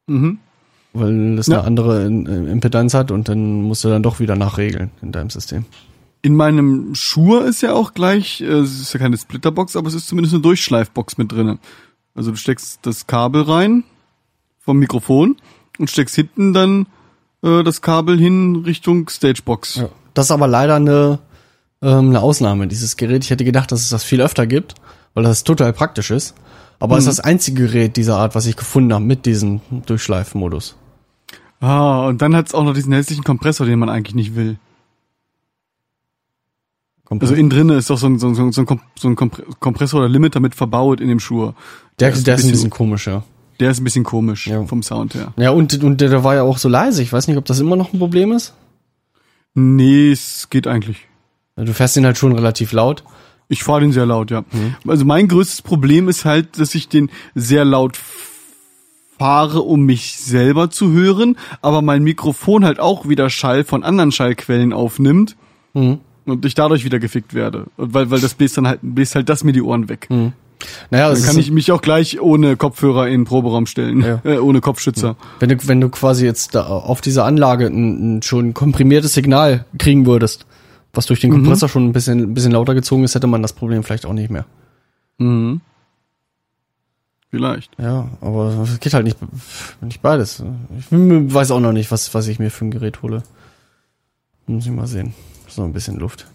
[0.07, 0.39] Mhm.
[0.95, 1.59] Weil es Ja.
[1.59, 5.29] eine andere äh, Impedanz hat und dann musst du dann doch wieder nachregeln in deinem
[5.29, 5.65] System.
[6.21, 9.93] In meinem Schuhe ist ja auch gleich, äh, es ist ja keine Splitterbox, aber es
[9.93, 11.59] ist zumindest eine Durchschleifbox mit drinne.
[12.15, 13.83] Also du steckst das Kabel rein
[14.59, 15.35] vom Mikrofon
[15.77, 16.87] und steckst hinten dann
[17.43, 19.75] äh, das Kabel hin Richtung Stagebox.
[19.75, 19.89] Ja.
[20.13, 21.19] Das ist aber leider eine,
[21.81, 23.23] ähm, eine Ausnahme, dieses Gerät.
[23.23, 24.75] Ich hätte gedacht, dass es das viel öfter gibt,
[25.13, 26.33] weil das total praktisch ist.
[26.79, 30.75] Aber es ist das einzige Gerät dieser Art, was ich gefunden habe mit diesem Durchschleifmodus.
[31.65, 34.57] Ah, und dann hat's auch noch diesen hässlichen Kompressor, den man eigentlich nicht will.
[37.05, 37.29] Komplett.
[37.29, 38.61] Also innen drinne ist doch so ein, so ein, so ein, so
[39.07, 41.53] ein Kompre- Kompressor oder Limiter mit verbaut in dem Schuh.
[41.99, 43.23] der, der ist ein bisschen komisch, ja.
[43.59, 44.63] Der ist ein bisschen komisch Ja.
[44.65, 45.33] vom Sound her.
[45.37, 47.01] Ja, und, und der, der war ja auch so leise.
[47.01, 48.53] Ich weiß nicht, ob das immer noch ein Problem ist.
[49.53, 50.97] Nee, es geht eigentlich.
[51.55, 53.03] Du fährst ihn halt schon relativ laut.
[53.47, 54.43] Ich fahre den sehr laut, ja.
[54.87, 57.97] Also mein größtes Problem ist halt, dass ich den sehr laut
[59.17, 64.11] fahre, um mich selber zu hören, aber mein Mikrofon halt auch wieder Schall von anderen
[64.11, 65.35] Schallquellen aufnimmt
[65.73, 65.99] Mhm.
[66.25, 67.65] und ich dadurch wieder gefickt werde.
[67.77, 70.07] Weil, weil das bläst dann halt, bläst halt das mir die Ohren weg.
[70.89, 74.21] Naja, Dann kann ich mich auch gleich ohne Kopfhörer in den Proberaum stellen, Ja.
[74.23, 75.15] äh, ohne Kopfschützer.
[75.39, 79.65] wenn du, wenn du quasi jetzt da auf dieser Anlage ein, ein schon komprimiertes Signal
[79.77, 80.45] kriegen würdest,
[80.93, 83.51] was durch den Kompressor schon ein bisschen, ein bisschen lauter gezogen ist, hätte man das
[83.53, 84.45] Problem vielleicht auch nicht mehr.
[85.17, 85.59] Mhm.
[87.35, 87.77] Vielleicht.
[87.77, 89.17] Ja, aber es geht halt nicht,
[89.81, 90.41] nicht beides.
[90.79, 93.23] Ich weiß auch noch nicht, was, was ich mir für ein Gerät hole.
[94.47, 95.13] Muss ich mal sehen.
[95.49, 96.27] So ein bisschen Luft.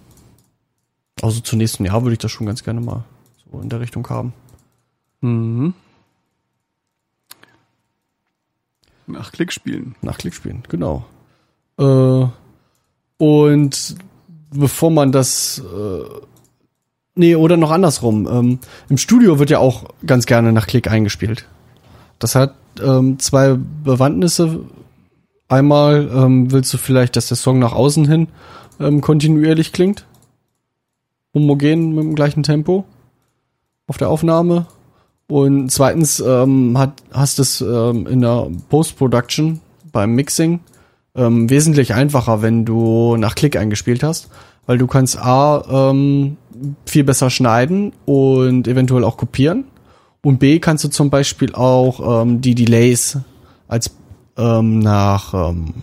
[1.22, 3.05] Also zum nächsten Jahr würde ich das schon ganz gerne mal
[3.51, 4.34] so in der Richtung haben.
[5.22, 5.72] Mhm.
[9.07, 9.94] Nach Klick spielen.
[10.03, 11.07] Nach Klick spielen, genau.
[11.78, 12.26] Äh,
[13.16, 13.96] und
[14.51, 16.05] bevor man das, äh,
[17.14, 18.28] nee, oder noch andersrum.
[18.30, 18.58] Ähm,
[18.88, 21.46] Im Studio wird ja auch ganz gerne nach Klick eingespielt.
[22.18, 24.61] Das hat ähm, zwei Bewandtnisse.
[25.48, 28.28] Einmal ähm, willst du vielleicht, dass der Song nach außen hin
[28.78, 30.06] ähm, kontinuierlich klingt.
[31.34, 32.84] Homogen mit dem gleichen Tempo
[33.86, 34.66] auf der Aufnahme.
[35.28, 39.61] Und zweitens ähm, hat, hast es ähm, in der Post-Production
[39.92, 40.61] beim Mixing
[41.12, 44.30] wesentlich einfacher, wenn du nach Klick eingespielt hast,
[44.70, 46.36] weil du kannst A ähm,
[46.86, 49.64] viel besser schneiden und eventuell auch kopieren
[50.22, 53.18] und B kannst du zum Beispiel auch ähm, die Delays
[53.66, 53.90] als
[54.36, 55.82] ähm, nach ähm,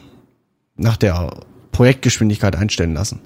[0.77, 1.31] nach der
[1.73, 3.19] Projektgeschwindigkeit einstellen lassen.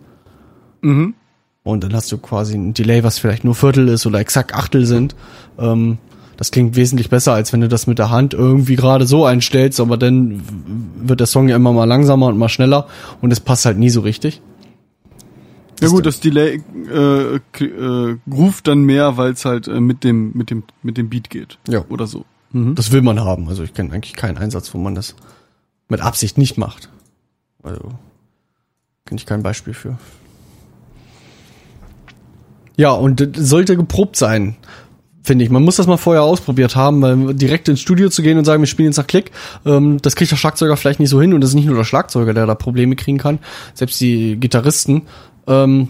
[0.82, 1.14] Mhm.
[1.62, 4.88] Und dann hast du quasi ein Delay, was vielleicht nur Viertel ist oder exakt Achtel
[4.88, 5.16] sind.
[5.60, 6.00] Ähm,
[6.38, 9.80] das klingt wesentlich besser, als wenn du das mit der Hand irgendwie gerade so einstellst,
[9.80, 10.42] aber dann
[10.96, 12.88] wird der Song ja immer mal langsamer und mal schneller
[13.22, 14.42] und es passt halt nie so richtig.
[15.82, 20.32] Ja gut, das Delay äh, äh, ruft dann mehr, weil es halt äh, mit dem
[20.34, 21.58] mit dem mit dem Beat geht.
[21.68, 21.84] Ja.
[21.90, 22.26] Oder so.
[22.52, 22.76] Mhm.
[22.76, 23.48] Das will man haben.
[23.50, 25.16] Also ich kenne eigentlich keinen Einsatz, wo man das
[25.90, 26.90] mit Absicht nicht macht.
[27.64, 27.92] Also
[29.06, 29.98] kenne ich kein Beispiel für.
[32.78, 34.56] Ja, und das sollte geprobt sein,
[35.24, 35.52] finde ich.
[35.52, 38.62] Man muss das mal vorher ausprobiert haben, weil direkt ins Studio zu gehen und sagen,
[38.62, 39.32] wir spielen jetzt nach Klick,
[39.66, 41.84] ähm, das kriegt der Schlagzeuger vielleicht nicht so hin und das ist nicht nur der
[41.84, 43.40] Schlagzeuger, der da Probleme kriegen kann.
[43.74, 45.04] Selbst die Gitarristen
[45.48, 45.90] ähm,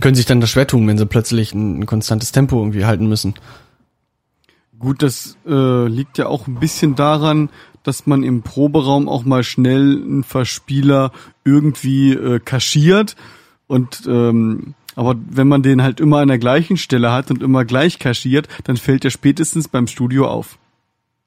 [0.00, 3.08] können sich dann das schwer tun, wenn sie plötzlich ein, ein konstantes Tempo irgendwie halten
[3.08, 3.34] müssen.
[4.78, 7.50] Gut, das äh, liegt ja auch ein bisschen daran,
[7.82, 11.10] dass man im Proberaum auch mal schnell einen Verspieler
[11.44, 13.16] irgendwie äh, kaschiert
[13.66, 17.64] und ähm, aber wenn man den halt immer an der gleichen Stelle hat und immer
[17.64, 20.58] gleich kaschiert, dann fällt der spätestens beim Studio auf.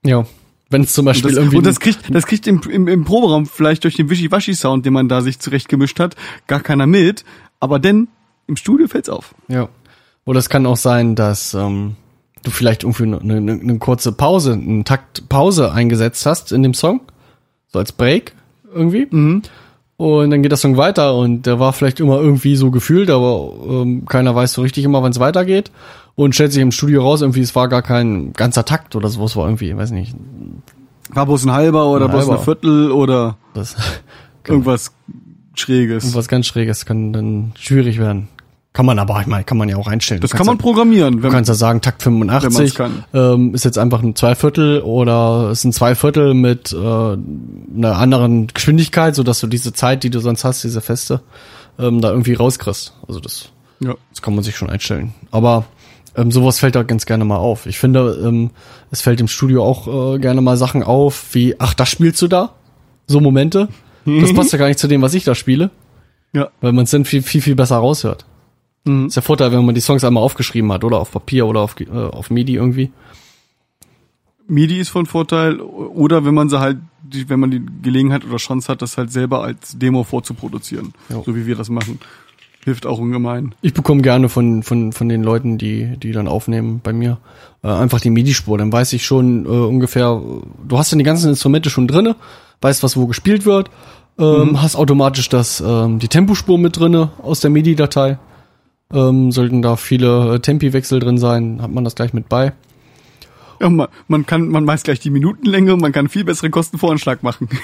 [0.04, 0.26] Ja.
[0.72, 1.58] Wenn es zum Und Beispiel das, irgendwie.
[1.58, 5.10] und das kriegt, das kriegt im, im, im Proberaum vielleicht durch den Wischiwaschi-Sound, den man
[5.10, 6.16] da sich zurechtgemischt hat,
[6.48, 7.24] gar keiner mit.
[7.60, 8.08] Aber denn
[8.48, 9.36] im Studio fällt's auf.
[9.48, 9.70] ja.
[10.24, 11.96] Oder es kann auch sein, dass ähm,
[12.44, 16.76] du vielleicht irgendwie eine, eine, eine kurze Pause, einen Takt Pause eingesetzt hast in dem
[16.76, 17.02] Song.
[17.68, 18.34] So als Break
[18.74, 19.08] irgendwie.
[19.10, 19.42] Mhm.
[19.98, 23.54] Und dann geht das Song weiter und der war vielleicht immer irgendwie so gefühlt, aber
[23.68, 25.72] ähm, keiner weiß so richtig immer, wann es weitergeht.
[26.16, 29.24] Und stellt sich im Studio raus, irgendwie, es war gar kein ganzer Takt oder so,
[29.26, 30.16] es war irgendwie, weiß nicht,
[31.10, 32.40] War bloß ein halber oder Ein bloß halber.
[32.40, 33.76] ein Viertel oder das
[34.48, 34.92] irgendwas
[35.56, 36.14] Schräges.
[36.16, 38.28] was ganz Schräges kann dann schwierig werden.
[38.74, 40.22] Kann man aber, ich meine, kann man ja auch einstellen.
[40.22, 43.04] das kann man kannst programmieren, Du wenn kannst ja sagen, Takt Wenn man's 85 kann.
[43.14, 49.14] ähm, ist jetzt einfach ein Zweiviertel oder es sind Zweiviertel mit äh, einer anderen Geschwindigkeit,
[49.16, 51.20] so dass du diese Zeit, die du sonst hast, diese feste,
[51.80, 52.94] ähm, da irgendwie rauskriegst.
[53.10, 53.50] Also das,
[53.82, 53.94] ja.
[54.12, 55.14] das kann man sich schon einstellen.
[55.32, 55.66] Aber
[56.16, 57.66] ähm, sowas fällt da ganz gerne mal auf.
[57.66, 58.50] Ich finde, ähm,
[58.92, 62.28] es fällt im Studio auch äh, gerne mal Sachen auf, wie, ach, das spielst du
[62.28, 62.54] da?
[63.08, 63.68] So Momente.
[64.06, 65.70] Das passt ja gar nicht zu dem, was ich da spiele,
[66.34, 66.50] Ja.
[66.60, 68.26] weil man es dann viel, viel, viel besser raushört.
[68.84, 69.08] Mhm.
[69.08, 71.80] ist der Vorteil, wenn man die Songs einmal aufgeschrieben hat oder auf Papier oder auf,
[71.80, 72.92] äh, auf MIDI irgendwie.
[74.48, 78.38] MIDI ist von Vorteil oder wenn man sie halt, die, wenn man die Gelegenheit oder
[78.38, 81.22] Chance hat, das halt selber als Demo vorzuproduzieren, Ja.
[81.24, 82.00] so wie wir das machen.
[82.64, 83.56] Hilft auch ungemein.
[83.62, 87.18] Ich bekomme gerne von, von, von den Leuten, die, die dann aufnehmen bei mir,
[87.64, 88.58] äh, einfach die MIDI-Spur.
[88.58, 92.16] Dann weiß ich schon äh, ungefähr, äh, du hast dann die ganzen Instrumente schon drinne,
[92.62, 93.72] weißt, was wo gespielt wird,
[94.20, 98.20] ähm, hast automatisch das, ähm, die Tempospur mit drinne aus der MIDI-Datei.
[98.94, 102.54] Ähm, sollten da viele äh, Tempi-Wechsel drin sein, hat man das gleich mit bei.
[103.62, 107.48] Ja, man, man kann, man weiß gleich die Minutenlänge, man kann viel besseren Kostenvoranschlag machen.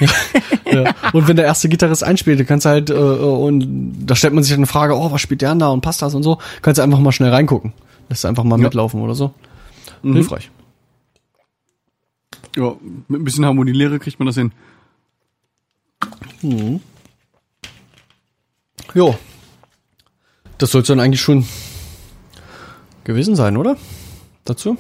[0.70, 0.94] Ja.
[1.14, 4.44] Und wenn der erste Gitarrist einspielt, dann kannst du halt, äh, und da stellt man
[4.44, 6.40] sich dann eine Frage, oh, was spielt der denn da und passt das und so,
[6.62, 7.72] kannst du einfach mal schnell reingucken.
[8.10, 8.64] Lässt einfach mal Ja.
[8.64, 9.34] mitlaufen oder so.
[10.04, 10.52] Hilfreich.
[12.58, 12.76] ja,
[13.08, 14.52] mit ein bisschen Harmonielehre kriegt man das hin.
[18.94, 19.16] Jo.
[20.58, 21.46] Das sollte dann eigentlich schon
[23.06, 23.78] gewesen sein, oder?
[24.44, 24.78] Dazu?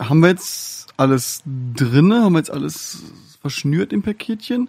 [0.00, 2.22] Haben wir jetzt alles drinne?
[2.22, 3.02] Haben wir jetzt alles
[3.40, 4.68] verschnürt im Paketchen?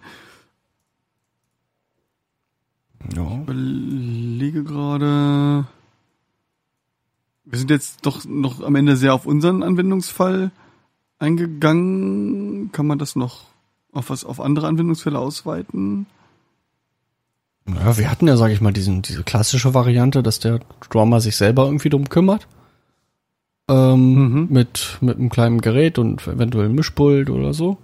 [3.14, 3.40] Ja.
[3.42, 5.66] Überlege gerade.
[7.44, 10.50] Wir sind jetzt doch noch am Ende sehr auf unseren Anwendungsfall
[11.18, 12.70] eingegangen.
[12.72, 13.44] Kann man das noch
[13.92, 16.06] auf was auf andere Anwendungsfälle ausweiten?
[17.66, 21.36] Ja, wir hatten ja, sag ich mal, diesen, diese klassische Variante, dass der Drummer sich
[21.36, 22.46] selber irgendwie drum kümmert.
[23.70, 24.46] Ähm, Mhm.
[24.50, 27.76] mit, mit einem kleinen Gerät und eventuell ein Mischpult oder so.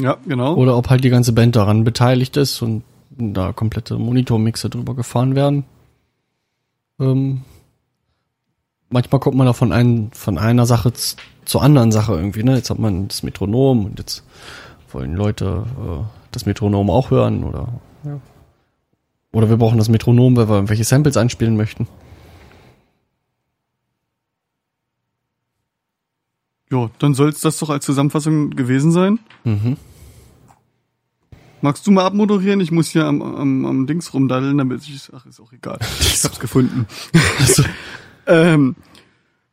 [0.00, 0.54] Ja, genau.
[0.54, 5.34] Oder ob halt die ganze Band daran beteiligt ist und da komplette Monitormixe drüber gefahren
[5.34, 5.64] werden.
[7.00, 7.42] Ähm,
[8.90, 10.92] manchmal kommt man da von, ein, von einer Sache
[11.44, 12.44] zur anderen Sache irgendwie.
[12.44, 12.54] Ne?
[12.54, 14.22] Jetzt hat man das Metronom und jetzt
[14.92, 17.68] wollen Leute äh, das Metronom auch hören oder
[18.04, 18.20] ja.
[19.32, 21.88] oder wir brauchen das Metronom, weil wir irgendwelche Samples einspielen möchten.
[26.70, 29.18] Ja, dann soll es das doch als Zusammenfassung gewesen sein.
[29.44, 29.76] Mhm.
[31.60, 32.60] Magst du mal abmoderieren?
[32.60, 35.10] Ich muss hier am, am, am Dings rumdaddeln, damit ich.
[35.14, 35.78] Ach, ist auch egal.
[36.00, 36.86] Ich hab's gefunden.
[38.26, 38.76] ähm,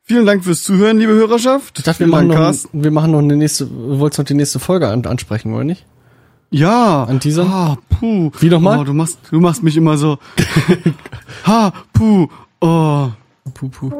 [0.02, 1.78] vielen Dank fürs Zuhören, liebe Hörerschaft.
[1.78, 4.58] Ich dachte, wir machen, noch, wir machen noch eine nächste, du wolltest noch die nächste
[4.60, 5.84] Folge an, ansprechen, oder nicht?
[6.50, 7.04] Ja.
[7.04, 7.48] Anteasern?
[7.50, 8.30] Ah, puh.
[8.38, 8.80] Wie nochmal?
[8.80, 10.18] Oh, du machst, du machst mich immer so.
[11.44, 12.28] ha, puh.
[12.60, 13.08] Oh.
[13.54, 13.90] Puh, puh.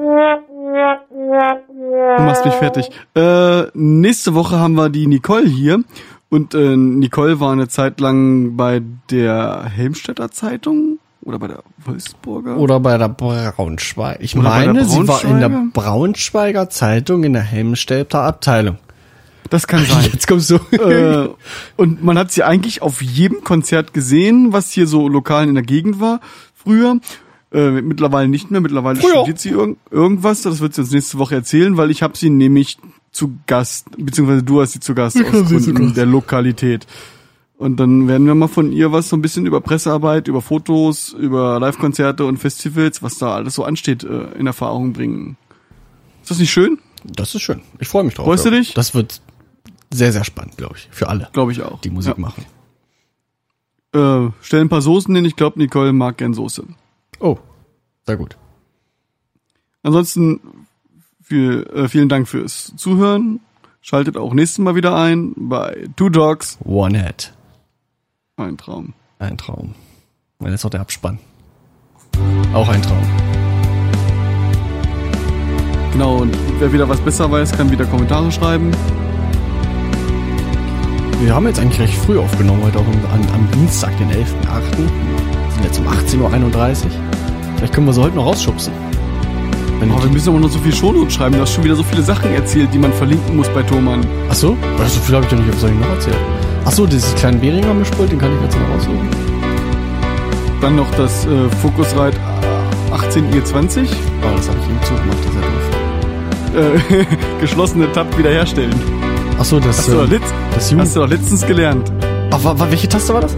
[2.16, 2.90] Du machst mich fertig.
[3.14, 5.82] Äh, nächste Woche haben wir die Nicole hier.
[6.28, 12.56] Und äh, Nicole war eine Zeit lang bei der Helmstädter Zeitung oder bei der Wolfsburger.
[12.56, 14.18] Oder bei der Braunschweig.
[14.20, 15.70] Ich Oder meine, sie war in der Braunschweiger?
[15.72, 18.78] Braunschweiger Zeitung in der Helmstädter Abteilung.
[19.50, 20.04] Das kann sein.
[20.12, 20.56] Jetzt kommst du.
[20.72, 21.28] äh,
[21.76, 25.64] und man hat sie eigentlich auf jedem Konzert gesehen, was hier so lokal in der
[25.64, 26.20] Gegend war
[26.54, 26.98] früher.
[27.52, 28.60] Äh, mittlerweile nicht mehr.
[28.60, 29.10] Mittlerweile Früher.
[29.10, 30.42] studiert sie irg irgendwas.
[30.42, 32.78] Das wird sie uns nächste Woche erzählen, weil ich habe sie nämlich
[33.12, 35.96] zu Gast, beziehungsweise du hast sie zu Gast aus sie zu Gründen Gast.
[35.96, 36.86] der Lokalität.
[37.58, 41.14] Und dann werden wir mal von ihr was so ein bisschen über Pressearbeit, über Fotos,
[41.14, 45.38] über Live-Konzerte und Festivals, was da alles so ansteht, äh, in Erfahrung bringen.
[46.20, 46.78] Ist das nicht schön?
[47.04, 47.62] Das ist schön.
[47.78, 48.26] Ich freue mich drauf.
[48.26, 48.74] Freust du dich?
[48.74, 49.22] Das wird
[49.90, 50.88] sehr, sehr spannend, glaube ich.
[50.90, 51.80] Für alle, Glaube ich auch.
[51.80, 52.20] die Musik ja.
[52.20, 52.44] machen.
[53.94, 55.24] Äh, stell ein paar Soßen hin.
[55.24, 56.64] Ich glaube, Nicole mag gern Soße.
[57.20, 57.38] Oh,
[58.04, 58.36] sehr gut.
[59.82, 60.40] Ansonsten
[61.22, 63.40] viel, äh, vielen Dank fürs Zuhören.
[63.80, 66.58] Schaltet auch nächstes Mal wieder ein bei Two Dogs.
[66.64, 67.32] One Head.
[68.36, 68.94] Ein Traum.
[69.18, 69.74] Ein Traum.
[70.38, 71.18] Und jetzt noch der Abspann.
[72.52, 73.02] Auch ein Traum.
[75.92, 78.70] Genau, und wer wieder was besser weiß, kann wieder Kommentare schreiben.
[81.20, 85.45] Wir haben jetzt eigentlich recht früh aufgenommen, heute auch am, am Dienstag, den 11.8.
[85.56, 86.90] Sind jetzt um 18.31 Uhr.
[87.56, 88.72] Vielleicht können wir sie heute noch rausschubsen.
[89.80, 91.36] Aber wir müssen aber noch so viel Shownotes schreiben.
[91.36, 94.06] Du hast schon wieder so viele Sachen erzählt, die man verlinken muss bei Thomann.
[94.28, 94.54] Ach so?
[94.78, 96.16] Ja, so viel habe ich ja nicht, was soll ich noch erzählen?
[96.66, 99.08] Ach so, dieses kleine Beringer Mischpult, den kann ich jetzt noch raussuchen.
[100.60, 102.18] Dann noch das äh, Focusrite
[102.90, 103.86] 18i20.
[104.22, 105.40] Oh, das habe ich im Zug gemacht, das ist
[106.54, 107.00] ja doof.
[107.00, 108.74] Äh, geschlossene Tab wiederherstellen.
[109.38, 110.86] Achso, das, Hast du, doch äh, letzt, das Jugend...
[110.86, 111.90] hast du doch letztens gelernt.
[112.30, 113.36] Ach, wa, wa, welche Taste war das?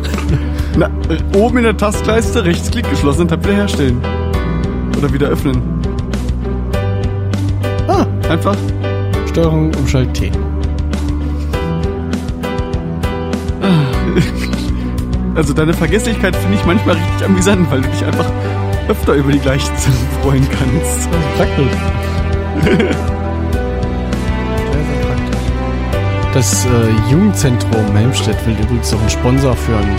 [0.79, 4.01] Na, äh, oben in der Tastleiste rechtsklick, geschlossene Tab wiederherstellen.
[4.97, 5.61] Oder wieder öffnen.
[7.89, 8.57] Ah, Einfach.
[9.29, 10.31] Steuerung, Umschalt T.
[15.35, 18.27] Also deine Vergesslichkeit finde ich manchmal richtig amüsant, weil du dich einfach
[18.89, 21.09] öfter über die gleichen Sachen freuen kannst.
[21.37, 21.67] Praktisch.
[22.65, 22.91] sehr, sehr
[25.07, 25.41] praktisch.
[26.35, 29.97] Das äh, Jugendzentrum Helmstedt will übrigens auch einen Sponsor für einen,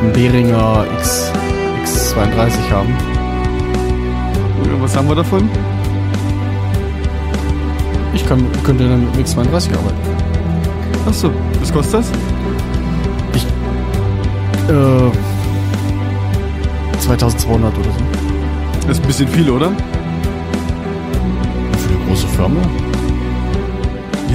[0.00, 1.30] einen Behringer X,
[1.84, 2.94] X32 haben.
[4.64, 5.48] Ja, Was haben wir davon?
[8.14, 9.98] Ich kann, könnte dann mit dem X32 arbeiten.
[11.06, 11.30] Achso,
[11.60, 12.10] was kostet das?
[13.34, 13.44] Ich,
[14.68, 15.10] äh,
[17.00, 17.90] 2200 oder so.
[18.86, 19.70] Das ist ein bisschen viel, oder?
[21.78, 22.60] Für eine große Firma?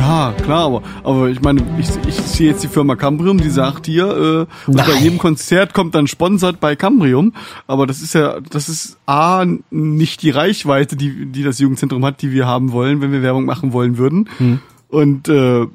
[0.05, 3.87] Ja, klar, aber, aber ich meine, ich, ich sehe jetzt die Firma Cambrium, die sagt
[3.87, 7.33] hier, äh, bei jedem Konzert kommt dann sponsert bei Cambrium.
[7.65, 12.21] Aber das ist ja, das ist A, nicht die Reichweite, die, die das Jugendzentrum hat,
[12.21, 14.29] die wir haben wollen, wenn wir Werbung machen wollen würden.
[14.37, 14.59] Hm.
[14.89, 15.65] Und äh,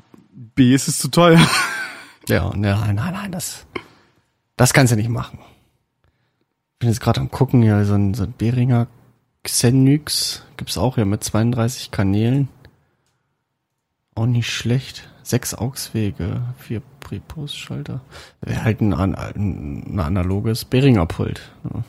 [0.55, 1.41] B, ist es zu teuer.
[2.29, 3.67] Ja, nein, nein, nein, das,
[4.57, 5.41] das kannst du nicht machen.
[6.75, 8.87] Ich bin jetzt gerade am gucken, hier, so ein, so ein Behringer
[9.43, 12.49] Xenix gibt's auch hier mit 32 Kanälen.
[14.21, 15.09] Auch nicht schlecht.
[15.23, 18.03] Sechs Augswege, vier Prepos-Schalter.
[18.43, 21.41] Wäre halt ein, ein, ein analoges Behringer-Pult.
[21.65, 21.85] Ja.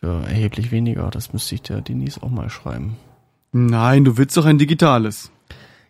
[0.00, 1.10] Für erheblich weniger.
[1.10, 2.96] Das müsste ich der Denise auch mal schreiben.
[3.52, 5.30] Nein, du willst doch ein digitales.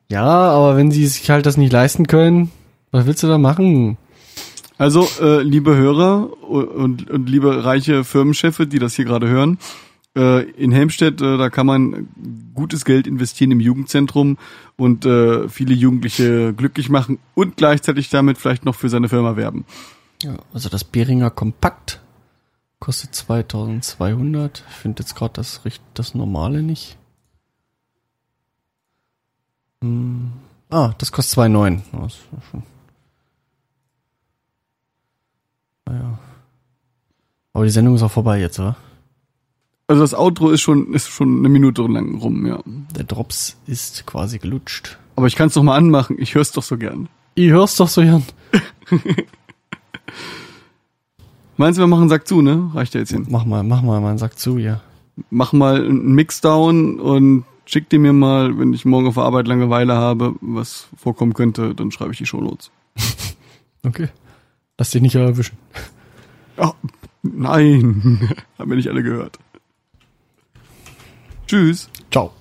[0.09, 2.51] Ja, aber wenn sie sich halt das nicht leisten können,
[2.91, 3.97] was willst du da machen?
[4.77, 9.59] Also, äh, liebe Hörer und, und liebe reiche Firmenchefe, die das hier gerade hören,
[10.15, 12.09] in Helmstedt, äh, da kann man
[12.55, 14.39] gutes Geld investieren im Jugendzentrum
[14.77, 19.65] und äh, viele Jugendliche glücklich machen und gleichzeitig damit vielleicht noch für seine Firma werben.
[20.23, 22.01] Ja, also das Behringer Kompakt
[22.79, 24.63] kostet 2200.
[24.69, 25.61] Ich finde jetzt gerade das,
[25.95, 26.97] das normale nicht.
[29.83, 30.33] Hm.
[30.71, 31.81] Ah, das kostet 2,9.
[31.93, 32.63] Ja, das ist ja schon.
[35.87, 36.19] Naja.
[37.53, 38.77] Aber die Sendung ist auch vorbei jetzt, oder?
[39.87, 42.61] Also das Outro ist schon ist schon eine Minute lang rum, ja.
[42.97, 44.99] Der Drops ist quasi gelutscht.
[45.17, 46.17] Aber ich kann es noch mal anmachen.
[46.19, 47.09] Ich hör's doch so gern.
[47.35, 48.25] Ich hör's doch so, Jan.
[51.57, 52.71] Meinst du, wir machen einen Sack zu, ne?
[52.75, 53.27] Reicht ja jetzt hin.
[53.29, 54.81] Mach mal, mach mal meinen Sack zu, ja.
[55.31, 59.47] Mach mal einen Mixdown und schick dir mir mal, wenn ich morgen auf der Arbeit
[59.47, 62.71] Langeweile habe, was vorkommen könnte, dann schreibe ich die Shownotes.
[63.87, 64.09] Okay.
[64.79, 65.59] Lass dich nicht erwischen.
[66.57, 66.73] Oh,
[67.23, 69.39] nein, haben wir nicht alle gehört.
[71.55, 71.89] Tschüss.
[72.11, 72.33] Ciao.